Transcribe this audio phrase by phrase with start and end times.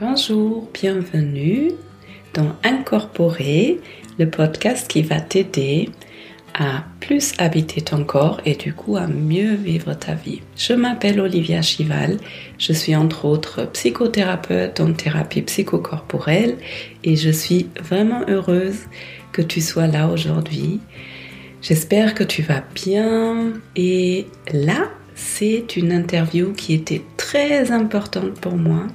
[0.00, 1.72] Bonjour, bienvenue
[2.32, 3.80] dans Incorporer,
[4.18, 5.90] le podcast qui va t'aider
[6.54, 10.40] à plus habiter ton corps et du coup à mieux vivre ta vie.
[10.56, 12.16] Je m'appelle Olivia Chival,
[12.56, 16.56] je suis entre autres psychothérapeute en thérapie psychocorporelle
[17.04, 18.86] et je suis vraiment heureuse
[19.32, 20.80] que tu sois là aujourd'hui.
[21.60, 28.56] J'espère que tu vas bien et là, c'est une interview qui était très importante pour
[28.56, 28.86] moi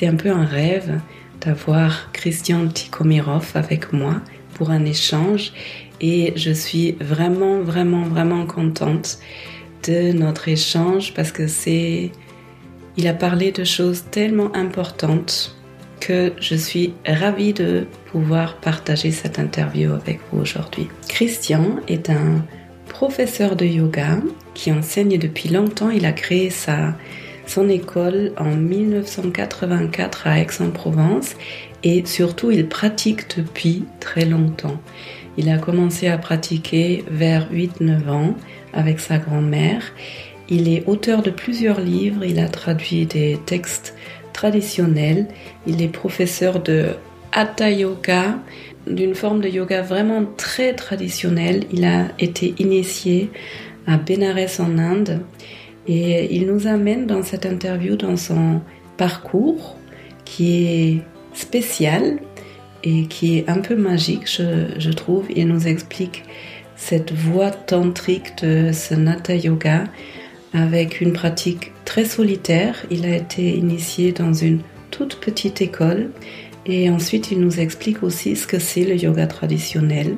[0.00, 0.98] c'était un peu un rêve
[1.42, 4.22] d'avoir Christian Tikomirov avec moi
[4.54, 5.52] pour un échange
[6.00, 9.18] et je suis vraiment, vraiment, vraiment contente
[9.86, 12.12] de notre échange parce que c'est,
[12.96, 15.54] il a parlé de choses tellement importantes
[16.00, 20.88] que je suis ravie de pouvoir partager cette interview avec vous aujourd'hui.
[21.08, 22.42] Christian est un
[22.88, 24.16] professeur de yoga
[24.54, 25.90] qui enseigne depuis longtemps.
[25.90, 26.94] Il a créé sa
[27.50, 31.34] son école en 1984 à Aix-en-Provence
[31.82, 34.80] et surtout il pratique depuis très longtemps.
[35.36, 38.36] Il a commencé à pratiquer vers 8-9 ans
[38.72, 39.82] avec sa grand-mère.
[40.48, 43.96] Il est auteur de plusieurs livres, il a traduit des textes
[44.32, 45.26] traditionnels,
[45.66, 46.90] il est professeur de
[47.32, 48.38] Hatha Yoga,
[48.86, 51.64] d'une forme de yoga vraiment très traditionnelle.
[51.72, 53.30] Il a été initié
[53.88, 55.20] à Benares en Inde
[55.86, 58.60] et il nous amène dans cette interview dans son
[58.96, 59.76] parcours
[60.24, 61.02] qui est
[61.34, 62.18] spécial
[62.84, 65.26] et qui est un peu magique, je, trouve.
[65.34, 66.24] Il nous explique
[66.76, 69.84] cette voie tantrique de ce Nata Yoga
[70.52, 72.86] avec une pratique très solitaire.
[72.90, 76.10] Il a été initié dans une toute petite école
[76.66, 80.16] et ensuite il nous explique aussi ce que c'est le yoga traditionnel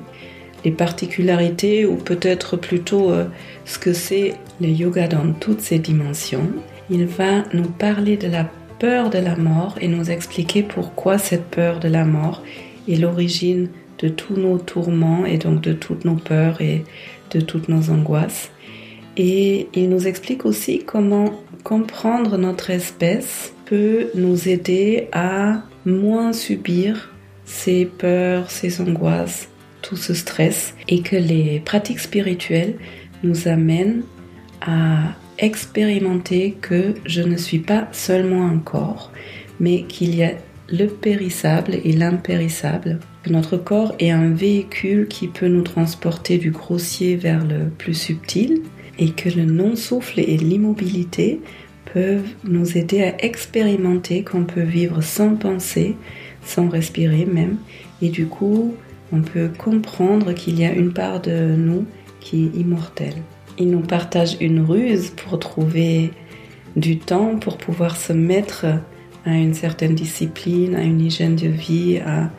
[0.65, 3.25] les particularités ou peut-être plutôt euh,
[3.65, 6.49] ce que c'est le yoga dans toutes ses dimensions.
[6.91, 8.49] Il va nous parler de la
[8.79, 12.43] peur de la mort et nous expliquer pourquoi cette peur de la mort
[12.89, 16.85] est l'origine de tous nos tourments et donc de toutes nos peurs et
[17.31, 18.51] de toutes nos angoisses.
[19.17, 21.33] Et il nous explique aussi comment
[21.65, 27.13] comprendre notre espèce peut nous aider à moins subir
[27.45, 29.49] ces peurs, ces angoisses
[29.83, 32.77] tout ce stress et que les pratiques spirituelles
[33.23, 34.03] nous amènent
[34.61, 39.11] à expérimenter que je ne suis pas seulement un corps,
[39.61, 40.33] mais qu'il y a
[40.69, 46.51] le périssable et l'impérissable, que notre corps est un véhicule qui peut nous transporter du
[46.51, 48.63] grossier vers le plus subtil
[48.99, 51.41] et que le non-souffle et l'immobilité
[51.93, 55.97] peuvent nous aider à expérimenter qu'on peut vivre sans penser,
[56.45, 57.59] sans respirer même,
[58.01, 58.75] et du coup
[59.13, 61.85] on peut comprendre qu'il y a une part de nous
[62.21, 63.17] qui est immortelle.
[63.59, 66.13] Il nous partage une ruse pour trouver
[66.77, 68.67] du temps pour pouvoir se mettre
[69.27, 72.31] à une certaine discipline, à une hygiène de vie, à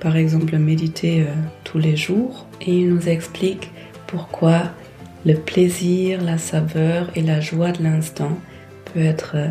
[0.00, 1.32] par exemple méditer euh,
[1.64, 2.46] tous les jours.
[2.60, 3.70] Et il nous explique
[4.06, 4.62] pourquoi
[5.24, 8.38] le plaisir, la saveur et la joie de l'instant
[8.86, 9.48] peut être euh,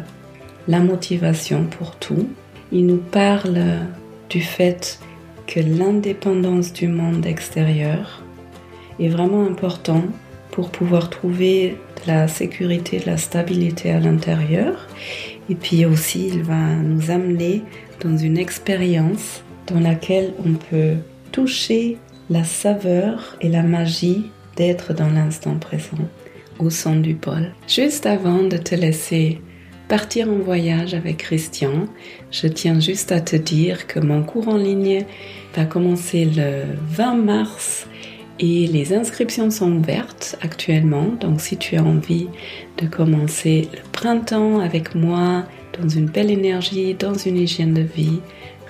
[0.67, 2.27] la motivation pour tout.
[2.71, 3.61] Il nous parle
[4.29, 4.99] du fait
[5.47, 8.23] que l'indépendance du monde extérieur
[9.00, 10.03] est vraiment important
[10.51, 14.88] pour pouvoir trouver de la sécurité, de la stabilité à l'intérieur.
[15.50, 17.61] Et puis aussi, il va nous amener
[18.01, 20.95] dans une expérience dans laquelle on peut
[21.31, 21.97] toucher
[22.29, 25.97] la saveur et la magie d'être dans l'instant présent
[26.59, 27.53] au son du bol.
[27.67, 29.41] Juste avant de te laisser
[29.88, 31.88] partir en voyage avec Christian,
[32.31, 35.06] je tiens juste à te dire que mon cours en ligne
[35.56, 37.88] va commencer le 20 mars
[38.40, 41.07] et les inscriptions sont ouvertes actuellement.
[41.19, 42.28] Donc si tu as envie
[42.81, 45.44] de commencer le printemps avec moi
[45.79, 48.19] dans une belle énergie, dans une hygiène de vie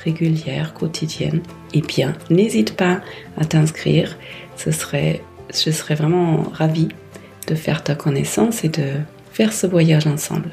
[0.04, 1.42] régulière, quotidienne,
[1.74, 3.02] eh bien n'hésite pas
[3.38, 4.18] à t'inscrire.
[4.58, 6.90] Ce serait, je serais vraiment ravie
[7.48, 8.88] de faire ta connaissance et de
[9.32, 10.50] faire ce voyage ensemble.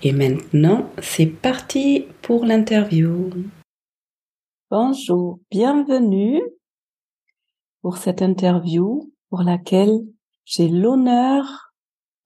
[0.00, 3.30] Et maintenant, c'est parti pour l'interview.
[4.70, 6.40] Bonjour, bienvenue
[7.82, 9.98] pour cette interview pour laquelle
[10.44, 11.72] j'ai l'honneur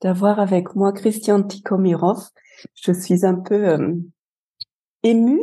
[0.02, 2.18] d'avoir avec moi Christian Tikomirov.
[2.74, 3.94] Je suis un peu euh,
[5.02, 5.40] émue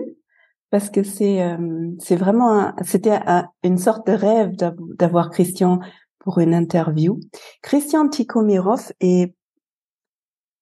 [0.70, 3.20] parce que c'est euh, c'est vraiment c'était
[3.64, 4.56] une sorte de rêve
[5.00, 5.80] d'avoir Christian
[6.20, 7.20] pour une interview.
[7.64, 9.34] Christian Tikomirov est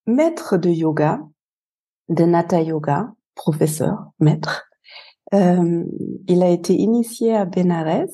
[0.06, 1.20] maître de yoga
[2.10, 4.68] de Nata Yoga, professeur, maître.
[5.34, 5.84] Euh,
[6.28, 8.08] il a été initié à Benares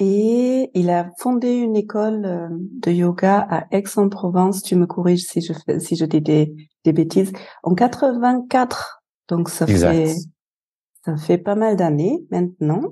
[0.00, 4.62] et il a fondé une école euh, de yoga à Aix-en-Provence.
[4.62, 7.32] Tu me corriges si je fais, si je dis des, des bêtises.
[7.62, 10.14] En 84, Donc ça fait
[11.04, 12.82] ça fait pas mal d'années maintenant.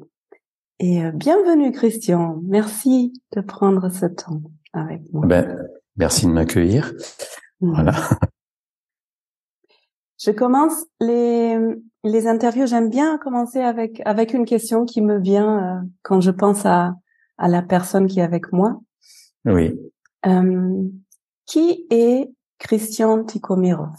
[0.78, 2.40] Et euh, bienvenue Christian.
[2.44, 4.42] Merci de prendre ce temps
[4.72, 5.26] avec moi.
[5.26, 6.92] Ben, merci de m'accueillir.
[7.60, 7.72] Mmh.
[7.72, 7.94] Voilà.
[10.26, 11.56] Je commence les
[12.02, 12.66] les interviews.
[12.66, 16.94] J'aime bien commencer avec avec une question qui me vient euh, quand je pense à
[17.38, 18.80] à la personne qui est avec moi.
[19.44, 19.72] Oui.
[20.26, 20.82] Euh,
[21.46, 22.28] qui est
[22.58, 23.94] Christian Tikhomirov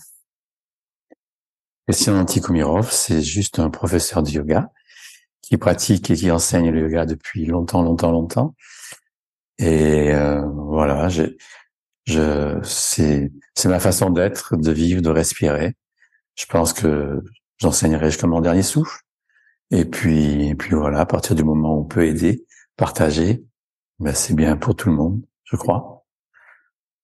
[1.88, 4.70] Christian Tikhomirov, c'est juste un professeur de yoga
[5.42, 8.56] qui pratique et qui enseigne le yoga depuis longtemps, longtemps, longtemps.
[9.60, 11.38] Et euh, voilà, je,
[12.04, 15.78] je, c'est, c'est ma façon d'être, de vivre, de respirer.
[16.38, 17.22] Je pense que
[17.58, 19.02] j'enseignerai jusqu'à mon dernier souffle.
[19.72, 22.46] Et puis, et puis voilà, à partir du moment où on peut aider,
[22.78, 23.44] partager,
[24.00, 26.06] ben c'est bien pour tout le monde, je crois.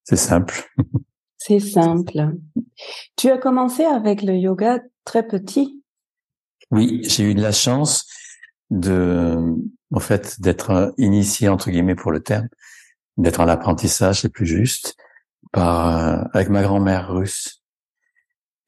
[0.04, 0.72] C'est simple.
[1.38, 2.38] C'est simple.
[3.18, 5.84] Tu as commencé avec le yoga très petit.
[6.72, 8.08] Oui, j'ai eu de la chance
[8.70, 9.38] de,
[9.92, 12.48] en fait, d'être initié entre guillemets pour le terme,
[13.18, 14.96] d'être en apprentissage, c'est plus juste,
[15.52, 17.63] par avec ma grand-mère russe.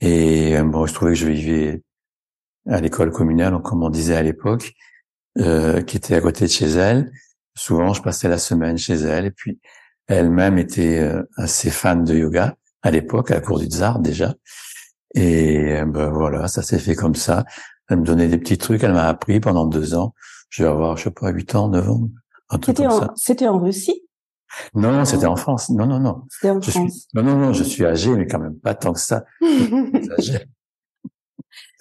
[0.02, 1.82] Et bon, je trouvais que je vivais
[2.68, 4.74] à l'école communale, comme on disait à l'époque,
[5.40, 7.12] euh, qui était à côté de chez elle.
[7.56, 9.60] Souvent, je passais la semaine chez elle, et puis
[10.08, 14.36] elle-même était euh, assez fan de yoga à l'époque, à la cour du tsar déjà.
[15.14, 17.46] Et euh, ben voilà, ça s'est fait comme ça.
[17.90, 20.14] Elle me donnait des petits trucs, elle m'a appris pendant deux ans.
[20.50, 22.10] Je vais avoir, je sais pas, huit ans, neuf ans.
[22.64, 24.05] C'était en, c'était en Russie?
[24.74, 25.70] Non, non, c'était en France.
[25.70, 26.24] Non, non, non.
[26.30, 27.08] C'était en France.
[27.14, 29.26] non, non, non, je suis âgé, mais quand même pas tant que ça.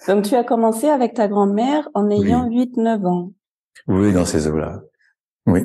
[0.07, 3.31] Donc tu as commencé avec ta grand-mère en ayant huit, neuf ans.
[3.87, 4.81] Oui, dans ces eaux-là.
[5.47, 5.61] Oui.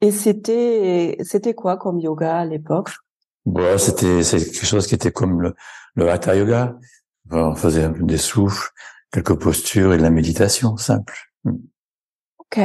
[0.00, 2.90] Et c'était, c'était quoi comme yoga à l'époque?
[3.44, 5.54] Bon, c'était c'est quelque chose qui était comme le,
[5.94, 6.78] le hatha yoga.
[7.30, 8.70] On faisait un peu des souffles,
[9.12, 11.14] quelques postures et de la méditation simple.
[12.38, 12.58] Ok.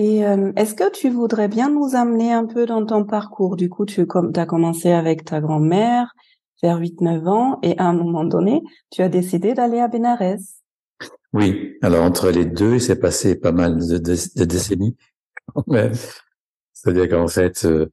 [0.00, 3.54] Et euh, est-ce que tu voudrais bien nous amener un peu dans ton parcours?
[3.54, 6.14] Du coup, tu as commencé avec ta grand-mère
[6.62, 10.38] vers 8-9 ans et à un moment donné, tu as décidé d'aller à Benares.
[11.34, 11.76] Oui.
[11.82, 14.96] Alors entre les deux, il s'est passé pas mal de, de, décennies.
[16.72, 17.92] C'est-à-dire qu'en fait, euh,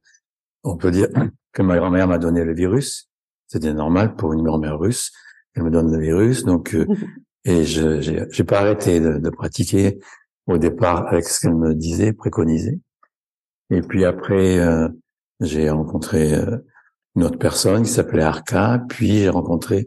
[0.64, 1.08] on peut dire
[1.52, 3.10] que ma grand-mère m'a donné le virus.
[3.48, 5.12] C'était normal pour une grand-mère russe.
[5.54, 6.86] Elle me donne le virus, donc euh,
[7.44, 8.00] et je
[8.30, 9.98] j'ai pas arrêté de, de, pratiquer
[10.48, 12.80] au départ avec ce qu'elle me disait, préconisait.
[13.70, 14.88] Et puis après, euh,
[15.40, 16.56] j'ai rencontré euh,
[17.14, 18.82] une autre personne qui s'appelait Arca.
[18.88, 19.86] Puis j'ai rencontré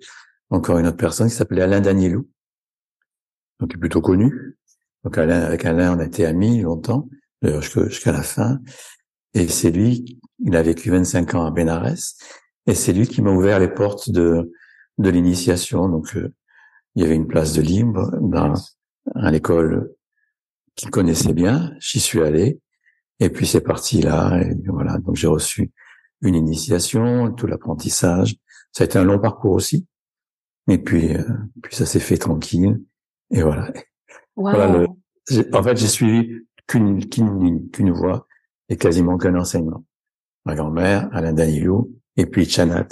[0.50, 2.30] encore une autre personne qui s'appelait Alain Danielou,
[3.60, 4.58] donc plutôt connu.
[5.04, 7.10] Donc Alain, avec Alain, on a été amis longtemps,
[7.42, 8.60] jusqu'à la fin.
[9.34, 12.18] Et c'est lui, il a vécu 25 ans à Benares,
[12.68, 14.52] et c'est lui qui m'a ouvert les portes de,
[14.98, 15.90] de l'initiation.
[15.90, 16.34] Donc, euh,
[16.96, 18.54] il y avait une place de libre dans
[19.16, 19.96] à l'école
[20.82, 21.74] qu'il connaissait bien.
[21.80, 22.60] J'y suis allé,
[23.20, 24.42] et puis c'est parti là.
[24.42, 25.72] Et voilà, donc j'ai reçu
[26.22, 28.36] une initiation, tout l'apprentissage.
[28.72, 29.88] Ça a été un long parcours aussi.
[30.70, 31.24] Et puis, euh,
[31.62, 32.82] puis ça s'est fait tranquille.
[33.32, 33.72] Et voilà.
[34.36, 34.88] voilà
[35.54, 38.28] en fait, j'ai suivi qu'une qu'une qu'une voie
[38.70, 39.86] et quasiment qu'un enseignement.
[40.46, 42.88] Ma grand-mère, Alain Danilou, et puis Chanat,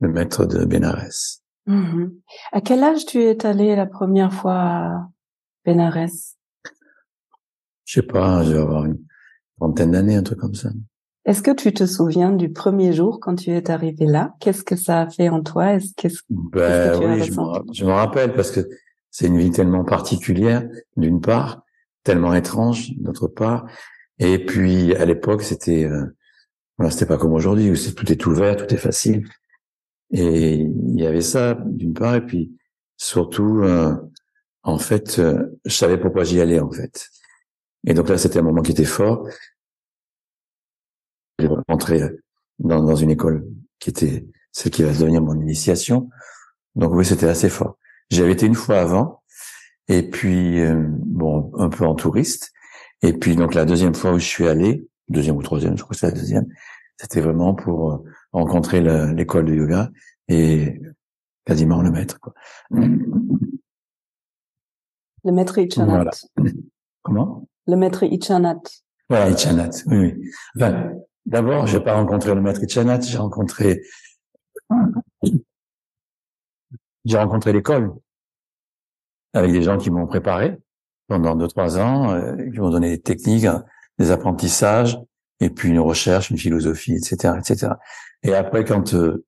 [0.00, 1.40] le maître de Benares.
[1.66, 2.10] Mm-hmm.
[2.52, 5.08] À quel âge tu es allé la première fois à
[5.64, 6.36] Benares?
[7.90, 9.00] Je sais pas, je vais avoir une
[9.58, 10.70] trentaine d'années, un truc comme ça.
[11.24, 14.36] Est-ce que tu te souviens du premier jour quand tu es arrivé là?
[14.38, 15.72] Qu'est-ce que ça a fait en toi?
[15.72, 15.92] Est-ce
[16.30, 18.60] ben, que tu oui, je je me rappelle parce que
[19.10, 21.64] c'est une vie tellement particulière d'une part,
[22.04, 23.66] tellement étrange d'autre part,
[24.20, 26.06] et puis à l'époque, c'était euh,
[26.78, 29.26] voilà, c'était pas comme aujourd'hui où c'est tout est ouvert, tout est facile.
[30.12, 32.52] Et il y avait ça d'une part, et puis
[32.96, 33.96] surtout, euh,
[34.62, 37.10] en fait, euh, je savais pourquoi j'y allais en fait.
[37.86, 39.28] Et donc là, c'était un moment qui était fort.
[41.38, 42.00] J'ai rentré
[42.58, 43.46] dans, dans une école
[43.78, 46.10] qui était celle qui va devenir mon initiation.
[46.74, 47.78] Donc oui, c'était assez fort.
[48.10, 49.22] J'avais été une fois avant,
[49.88, 52.52] et puis bon, un peu en touriste.
[53.02, 55.94] Et puis donc la deuxième fois où je suis allé, deuxième ou troisième, je crois
[55.94, 56.46] que c'est la deuxième,
[56.96, 58.80] c'était vraiment pour euh, rencontrer
[59.14, 59.90] l'école de yoga
[60.28, 60.80] et
[61.46, 62.20] quasiment le maître.
[62.20, 62.34] Quoi.
[65.24, 66.10] Le maître Ichanat.
[67.02, 67.48] Comment?
[67.70, 68.60] Le maître Ichanat.
[69.08, 70.30] Voilà, Ichanat, oui, oui.
[70.56, 70.90] Enfin,
[71.24, 73.82] d'abord, j'ai pas rencontré le maître Ichanat, j'ai rencontré
[77.04, 77.92] j'ai rencontré l'école
[79.32, 80.58] avec des gens qui m'ont préparé
[81.08, 83.46] pendant deux trois ans, euh, qui m'ont donné des techniques,
[83.98, 84.98] des apprentissages,
[85.40, 87.72] et puis une recherche, une philosophie, etc., etc.
[88.22, 89.24] Et après, quand euh,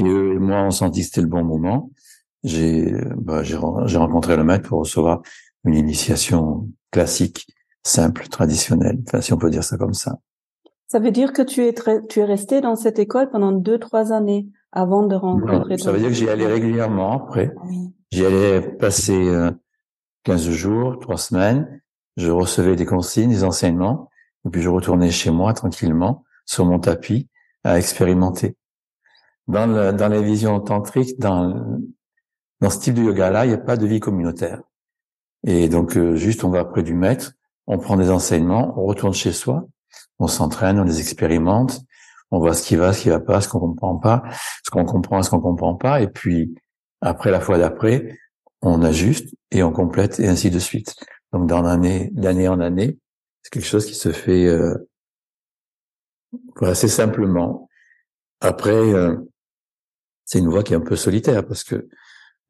[0.00, 1.90] eux et moi on senti que c'était le bon moment,
[2.42, 5.22] j'ai bah, j'ai rencontré le maître pour recevoir
[5.64, 7.48] une initiation classique,
[7.82, 10.18] simple, traditionnelle, enfin, si on peut dire ça comme ça.
[10.86, 11.74] Ça veut dire que tu es
[12.08, 15.76] tu es resté dans cette école pendant deux trois années avant de rencontrer.
[15.76, 17.52] ça veut dire que j'y allais régulièrement après.
[18.12, 19.50] J'y allais passer euh,
[20.22, 21.80] 15 jours, trois semaines.
[22.16, 24.08] Je recevais des consignes, des enseignements,
[24.46, 27.28] et puis je retournais chez moi tranquillement sur mon tapis
[27.64, 28.56] à expérimenter.
[29.48, 31.80] Dans, le, dans les visions tantriques, dans,
[32.60, 34.62] dans ce type de yoga-là, il n'y a pas de vie communautaire.
[35.46, 37.32] Et donc, euh, juste, on va près du maître,
[37.66, 39.66] on prend des enseignements, on retourne chez soi,
[40.18, 41.80] on s'entraîne, on les expérimente,
[42.30, 44.22] on voit ce qui va, ce qui va pas, ce qu'on comprend pas,
[44.64, 46.54] ce qu'on comprend, ce qu'on comprend pas, et puis
[47.00, 48.18] après la fois d'après,
[48.62, 50.94] on ajuste et on complète et ainsi de suite.
[51.32, 52.98] Donc dans l'année, d'année en année,
[53.42, 54.74] c'est quelque chose qui se fait euh,
[56.62, 57.68] assez simplement.
[58.40, 59.16] Après, euh,
[60.24, 61.88] c'est une voie qui est un peu solitaire parce que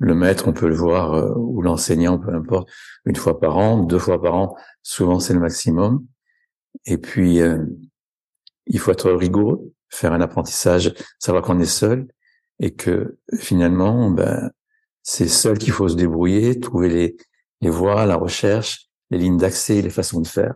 [0.04, 2.68] le maître, on peut le voir, euh, ou l'enseignant, peu importe,
[3.04, 6.06] une fois par an, deux fois par an, souvent c'est le maximum.
[6.86, 7.64] Et puis, euh,
[8.66, 12.08] il faut être rigoureux, faire un apprentissage, savoir qu'on est seul
[12.60, 14.50] et que finalement, ben,
[15.02, 17.16] c'est seul qu'il faut se débrouiller, trouver les,
[17.60, 20.54] les voies, la recherche, les lignes d'accès, les façons de faire.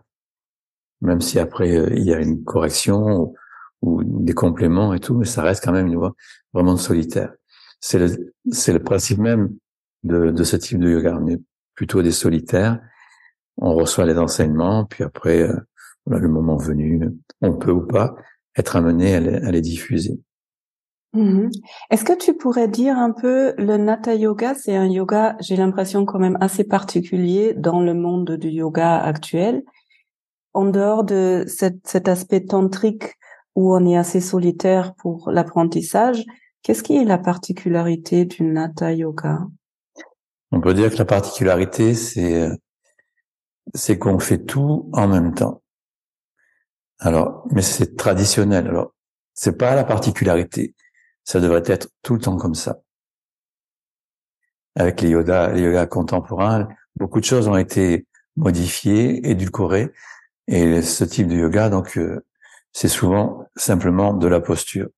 [1.01, 3.33] Même si après, euh, il y a une correction
[3.81, 6.13] ou, des compléments et tout, mais ça reste quand même une voie
[6.53, 7.33] vraiment solitaire.
[7.79, 9.55] C'est le, c'est le principe même
[10.03, 11.17] de, de ce type de yoga.
[11.21, 11.41] On est
[11.75, 12.79] plutôt des solitaires.
[13.57, 15.55] On reçoit les enseignements, puis après, euh,
[16.05, 17.01] le moment venu,
[17.41, 18.15] on peut ou pas
[18.57, 20.19] être amené à les diffuser.
[21.13, 21.49] Mhm.
[21.89, 26.05] Est-ce que tu pourrais dire un peu le Nata Yoga, c'est un yoga, j'ai l'impression
[26.05, 29.63] quand même assez particulier dans le monde du yoga actuel.
[30.53, 33.15] En dehors de cet, aspect tantrique
[33.55, 36.25] où on est assez solitaire pour l'apprentissage,
[36.63, 39.47] qu'est-ce qui est la particularité du Nata Yoga?
[40.51, 42.49] On peut dire que la particularité, c'est
[43.75, 45.61] c'est qu'on fait tout en même temps.
[46.99, 48.67] Alors, mais c'est traditionnel.
[48.67, 48.93] Alors,
[49.33, 50.73] c'est pas la particularité
[51.29, 52.81] ça devrait être tout le temps comme ça.
[54.75, 59.91] Avec les yoga, les yoga contemporains, beaucoup de choses ont été modifiées, édulcorées,
[60.47, 62.25] et ce type de yoga, donc, euh,
[62.73, 64.89] c'est souvent simplement de la posture.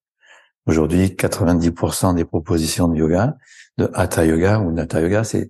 [0.68, 3.36] Aujourd'hui, 90% des propositions de yoga,
[3.78, 5.50] de hatha yoga ou nata yoga, c'est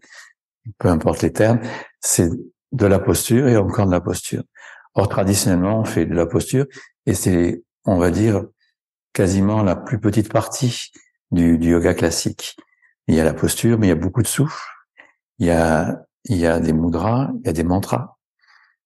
[0.77, 1.59] peu importe les termes,
[1.99, 2.29] c'est
[2.71, 4.43] de la posture et encore de la posture.
[4.93, 6.65] Or, traditionnellement, on fait de la posture
[7.05, 8.45] et c'est, on va dire,
[9.13, 10.91] quasiment la plus petite partie
[11.31, 12.55] du, du, yoga classique.
[13.07, 14.63] Il y a la posture, mais il y a beaucoup de souffle.
[15.39, 18.17] Il y a, il y a des mudras, il y a des mantras.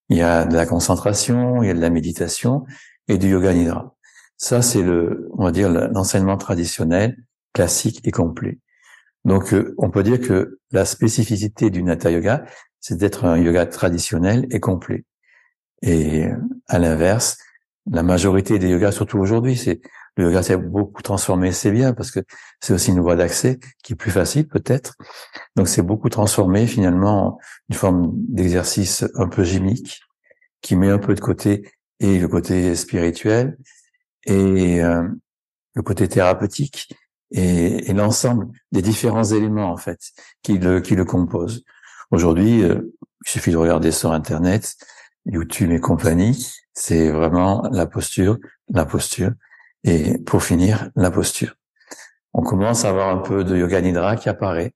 [0.09, 2.65] Il y a de la concentration, il y a de la méditation
[3.07, 3.94] et du yoga nidra.
[4.37, 7.17] Ça, c'est le, on va dire, l'enseignement traditionnel,
[7.53, 8.59] classique et complet.
[9.23, 12.45] Donc, euh, on peut dire que la spécificité du Nata Yoga,
[12.79, 15.05] c'est d'être un yoga traditionnel et complet.
[15.81, 16.25] Et
[16.67, 17.37] à l'inverse,
[17.89, 19.81] la majorité des yogas, surtout aujourd'hui, c'est
[20.17, 22.21] le yoga s'est beaucoup transformé, c'est bien parce que
[22.61, 24.95] c'est aussi une voie d'accès qui est plus facile peut-être.
[25.55, 27.37] Donc c'est beaucoup transformé finalement
[27.69, 29.99] une forme d'exercice un peu gymnique
[30.61, 33.57] qui met un peu de côté et le côté spirituel
[34.25, 35.07] et euh,
[35.73, 36.93] le côté thérapeutique
[37.31, 39.99] et, et l'ensemble des différents éléments en fait
[40.41, 41.63] qui le qui le composent.
[42.11, 42.93] Aujourd'hui, euh,
[43.25, 44.75] il suffit de regarder sur internet,
[45.25, 48.37] YouTube et compagnie, c'est vraiment la posture,
[48.69, 49.31] la posture
[49.83, 51.55] et pour finir, la posture.
[52.33, 54.73] On commence à avoir un peu de yoga nidra qui apparaît.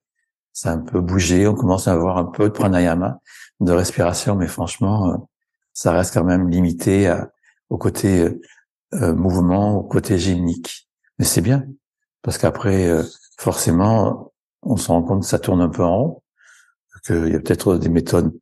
[0.53, 1.47] Ça a un peu bougé.
[1.47, 3.19] On commence à avoir un peu de pranayama,
[3.59, 5.17] de respiration, mais franchement, euh,
[5.73, 7.13] ça reste quand même limité
[7.69, 8.27] au côté
[8.93, 10.89] euh, euh, mouvement, au côté gymnique.
[11.17, 11.65] Mais c'est bien
[12.21, 12.89] parce qu'après,
[13.37, 16.23] forcément, on se rend compte que ça tourne un peu en rond,
[17.05, 18.37] qu'il y a peut-être des méthodes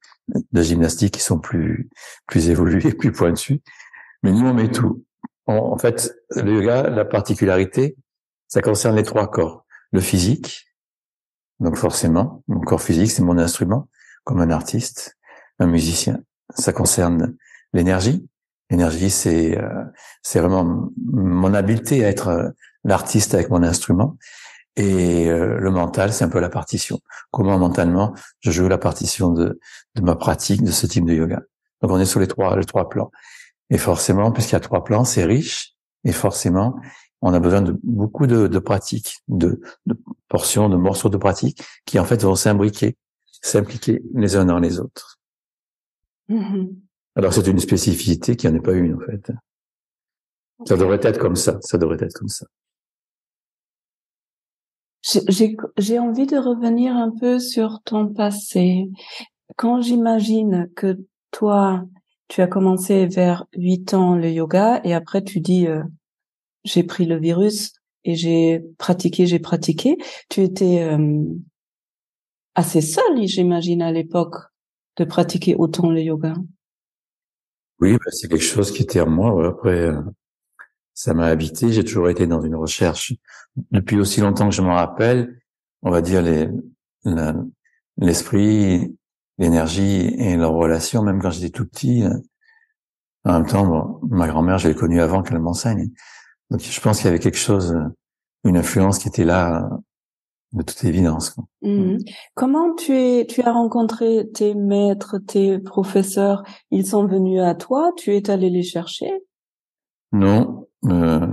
[0.51, 1.89] de gymnastique qui sont plus
[2.25, 3.61] plus évoluées, plus pointues.
[4.23, 5.03] Mais nous, on met tout
[5.47, 7.95] en fait, le yoga, la particularité,
[8.47, 9.65] ça concerne les trois corps.
[9.91, 10.67] Le physique,
[11.59, 13.89] donc forcément, mon corps physique, c'est mon instrument,
[14.25, 15.17] comme un artiste,
[15.59, 16.19] un musicien.
[16.53, 17.35] Ça concerne
[17.73, 18.27] l'énergie.
[18.69, 19.83] L'énergie, c'est euh,
[20.23, 22.49] c'est vraiment mon habileté à être euh,
[22.83, 24.17] l'artiste avec mon instrument.
[24.75, 26.99] Et euh, le mental, c'est un peu la partition.
[27.31, 29.59] Comment mentalement je joue la partition de,
[29.95, 31.41] de ma pratique de ce type de yoga.
[31.81, 33.11] Donc on est sur les trois les trois plans.
[33.69, 35.73] Et forcément, puisqu'il y a trois plans, c'est riche.
[36.03, 36.79] Et forcément,
[37.21, 39.95] on a besoin de beaucoup de, de pratiques, de, de,
[40.27, 42.95] portions, de morceaux de pratiques qui en fait vont s'imbriquer,
[43.41, 45.19] s'impliquer les uns dans les autres.
[46.29, 46.86] Mm-hmm.
[47.17, 49.31] Alors c'est une spécificité qui n'en est pas une en fait.
[50.67, 51.57] Ça devrait être comme ça.
[51.61, 52.45] Ça devrait être comme ça.
[55.01, 58.87] J'ai envie de revenir un peu sur ton passé.
[59.55, 60.99] Quand j'imagine que
[61.31, 61.85] toi,
[62.27, 65.81] tu as commencé vers 8 ans le yoga et après tu dis euh,
[66.65, 69.97] j'ai pris le virus et j'ai pratiqué, j'ai pratiqué.
[70.29, 71.23] Tu étais euh,
[72.53, 74.35] assez seul, j'imagine, à l'époque
[74.97, 76.35] de pratiquer autant le yoga.
[77.79, 79.47] Oui, bah, c'est quelque chose qui était en moi.
[79.47, 80.01] Après, euh,
[80.93, 81.71] ça m'a habité.
[81.71, 83.13] J'ai toujours été dans une recherche
[83.71, 85.39] depuis aussi longtemps que je m'en rappelle.
[85.83, 86.49] On va dire les
[87.97, 88.97] l'esprit,
[89.37, 92.03] l'énergie et leur relation, même quand j'étais tout petit.
[92.03, 92.13] Euh,
[93.23, 95.89] en même temps, ma grand-mère, je l'ai connue avant qu'elle m'enseigne.
[96.49, 97.83] Donc, je pense qu'il y avait quelque chose, euh,
[98.45, 99.69] une influence qui était là
[100.53, 101.35] de toute évidence.
[101.61, 101.97] Mmh.
[102.35, 106.43] Comment tu es, tu as rencontré tes maîtres, tes professeurs?
[106.71, 107.91] Ils sont venus à toi?
[107.97, 109.11] Tu es allé les chercher?
[110.11, 110.67] Non.
[110.85, 111.27] Euh,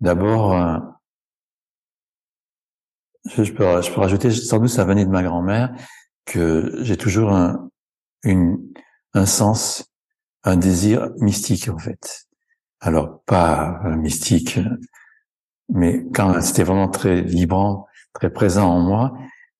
[0.00, 0.78] D'abord, euh,
[3.24, 5.74] je, peux, je peux rajouter, sans doute ça venait de ma grand-mère,
[6.26, 7.70] que j'ai toujours un,
[8.22, 8.58] une,
[9.14, 9.90] un sens,
[10.42, 12.26] un désir mystique en fait.
[12.80, 14.60] Alors pas mystique,
[15.70, 19.12] mais quand c'était vraiment très vibrant, très présent en moi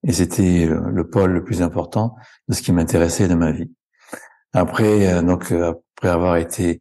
[0.06, 2.16] et c'était euh, le pôle le plus important
[2.48, 3.70] de ce qui m'intéressait de ma vie.
[4.52, 6.80] Après, euh, donc euh, après avoir été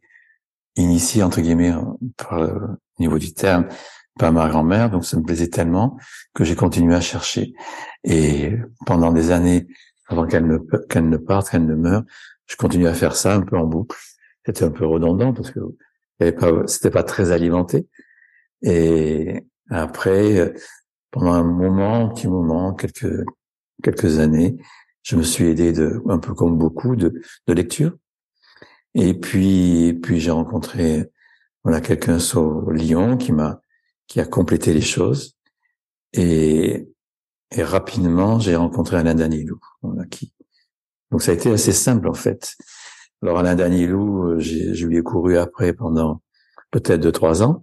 [0.76, 1.72] initié entre guillemets
[2.16, 3.68] par le niveau du terme
[4.16, 5.98] par ma grand-mère, donc ça me plaisait tellement
[6.34, 7.52] que j'ai continué à chercher.
[8.04, 8.52] Et
[8.86, 9.66] pendant des années,
[10.06, 12.04] avant qu'elle ne qu'elle ne parte, qu'elle ne meure,
[12.46, 13.98] je continuais à faire ça un peu en boucle.
[14.46, 15.58] C'était un peu redondant parce que
[16.68, 17.88] c'était pas très alimenté.
[18.62, 20.54] Et après,
[21.14, 23.24] pendant un moment, un petit moment, quelques
[23.84, 24.56] quelques années,
[25.04, 27.92] je me suis aidé de un peu comme beaucoup de, de lecture.
[28.94, 31.08] Et puis puis j'ai rencontré
[31.62, 33.60] voilà quelqu'un sur Lyon qui m'a
[34.08, 35.36] qui a complété les choses
[36.12, 36.88] et
[37.52, 40.32] et rapidement j'ai rencontré Alain Danilou voilà, qui
[41.12, 42.56] donc ça a été assez simple en fait.
[43.22, 46.22] Alors Alain Danilou, je lui ai couru après pendant
[46.72, 47.62] peut-être deux trois ans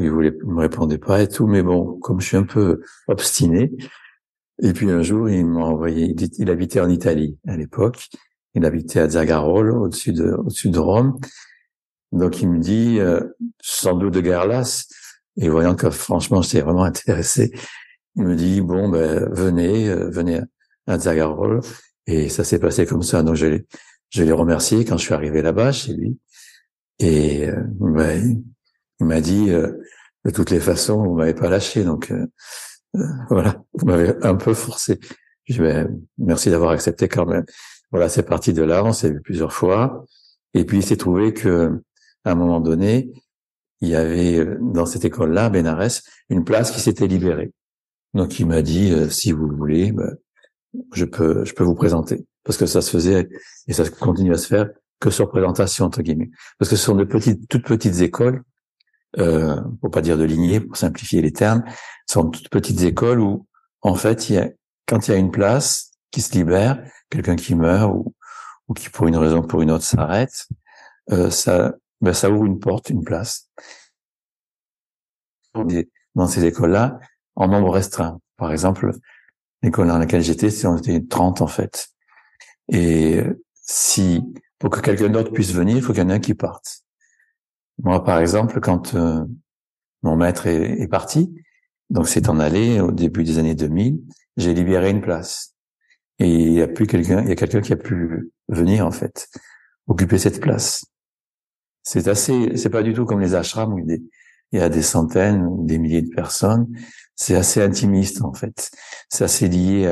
[0.00, 3.72] il voulait, me répondait pas et tout, mais bon, comme je suis un peu obstiné,
[4.62, 8.08] et puis un jour, il m'a envoyé, il, habitait en Italie à l'époque,
[8.54, 11.18] il habitait à Zagarol, au-dessus de, au-dessus de Rome.
[12.12, 13.20] Donc il me dit, euh,
[13.60, 14.86] sans doute de Garlas,
[15.36, 17.52] et voyant que franchement j'étais vraiment intéressé,
[18.16, 20.40] il me dit bon ben venez, euh, venez
[20.86, 21.60] à Zagarol,
[22.06, 23.24] et ça s'est passé comme ça.
[23.24, 23.66] Donc je l'ai,
[24.10, 26.16] je l'ai remercié quand je suis arrivé là-bas chez lui,
[27.00, 28.44] et euh, ben,
[29.00, 29.72] il m'a dit euh,
[30.24, 32.26] de toutes les façons, vous m'avez pas lâché, donc euh,
[32.96, 34.98] euh, voilà, vous m'avez un peu forcé.
[35.44, 37.44] Je dis merci d'avoir accepté quand même.
[37.90, 40.04] Voilà, c'est parti de là, on s'est vu plusieurs fois,
[40.54, 41.82] et puis il s'est trouvé que
[42.24, 43.12] à un moment donné,
[43.80, 47.52] il y avait dans cette école-là, Benares, une place qui s'était libérée.
[48.14, 50.16] Donc il m'a dit si vous le voulez, ben,
[50.92, 53.28] je peux je peux vous présenter parce que ça se faisait
[53.66, 56.94] et ça continue à se faire que sur présentation entre guillemets parce que ce sont
[56.94, 58.42] de petites toutes petites écoles
[59.18, 61.64] euh, pour pas dire de lignée, pour simplifier les termes,
[62.06, 63.46] sont toutes petites écoles où,
[63.82, 64.48] en fait, il y a,
[64.86, 68.14] quand il y a une place qui se libère, quelqu'un qui meurt ou,
[68.68, 70.46] ou qui pour une raison ou pour une autre s'arrête,
[71.12, 73.50] euh, ça, ben, ça ouvre une porte, une place.
[76.14, 76.98] Dans ces écoles-là,
[77.36, 78.20] en nombre restreint.
[78.36, 78.92] Par exemple,
[79.62, 81.88] l'école dans laquelle j'étais, on était 30 en fait.
[82.68, 83.22] Et
[83.54, 84.22] si,
[84.58, 86.83] pour que quelqu'un d'autre puisse venir, il faut qu'il y en ait un qui parte.
[87.82, 89.24] Moi, par exemple, quand euh,
[90.02, 91.34] mon maître est, parti,
[91.90, 94.00] donc c'est en allé au début des années 2000,
[94.36, 95.54] j'ai libéré une place.
[96.18, 98.90] Et il y a plus quelqu'un, il y a quelqu'un qui a pu venir en
[98.90, 99.28] fait
[99.86, 100.84] occuper cette place.
[101.82, 104.00] C'est assez, c'est pas du tout comme les ashrams où il
[104.52, 106.68] y a des centaines ou des milliers de personnes.
[107.16, 108.70] C'est assez intimiste en fait.
[109.10, 109.86] C'est assez lié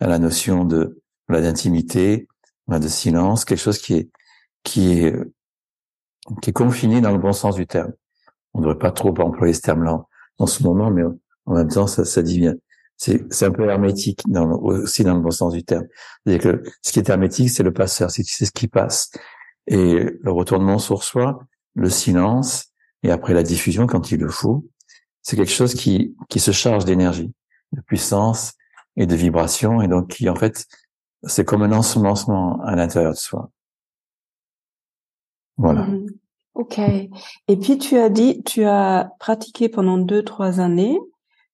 [0.00, 2.28] à, la notion de d'intimité,
[2.68, 4.10] de silence, quelque chose qui est
[4.64, 5.14] qui est
[6.40, 7.92] qui est confiné dans le bon sens du terme.
[8.54, 10.04] On ne devrait pas trop employer ce terme-là
[10.38, 11.02] en ce moment, mais
[11.46, 12.54] en même temps, ça, ça dit bien.
[12.96, 15.86] C'est un peu hermétique dans aussi dans le bon sens du terme.
[16.24, 19.10] C'est-à-dire que ce qui est hermétique, c'est le passeur, c'est ce qui passe.
[19.66, 21.40] Et le retournement sur soi,
[21.74, 22.66] le silence,
[23.02, 24.68] et après la diffusion quand il le faut,
[25.22, 27.32] c'est quelque chose qui, qui se charge d'énergie,
[27.72, 28.54] de puissance
[28.96, 30.66] et de vibration, et donc qui, en fait,
[31.24, 33.50] c'est comme un ensemencement à l'intérieur de soi.
[35.56, 35.82] Voilà.
[35.82, 36.06] Mmh.
[36.54, 36.78] Ok.
[36.78, 40.98] Et puis tu as dit, tu as pratiqué pendant deux, trois années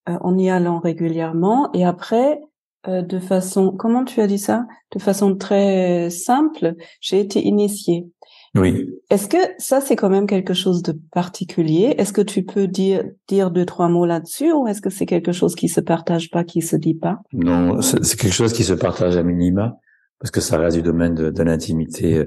[0.08, 2.40] euh, en y allant régulièrement et après,
[2.88, 4.66] euh, de façon, comment tu as dit ça?
[4.92, 8.08] De façon très simple, j'ai été initiée.
[8.54, 8.88] Oui.
[9.11, 11.94] Est-ce que ça, c'est quand même quelque chose de particulier?
[11.98, 14.52] Est-ce que tu peux dire, dire deux, trois mots là-dessus?
[14.52, 17.20] Ou est-ce que c'est quelque chose qui se partage pas, qui se dit pas?
[17.32, 19.78] Non, c'est quelque chose qui se partage à minima
[20.18, 22.26] parce que ça reste du domaine de, l'intimité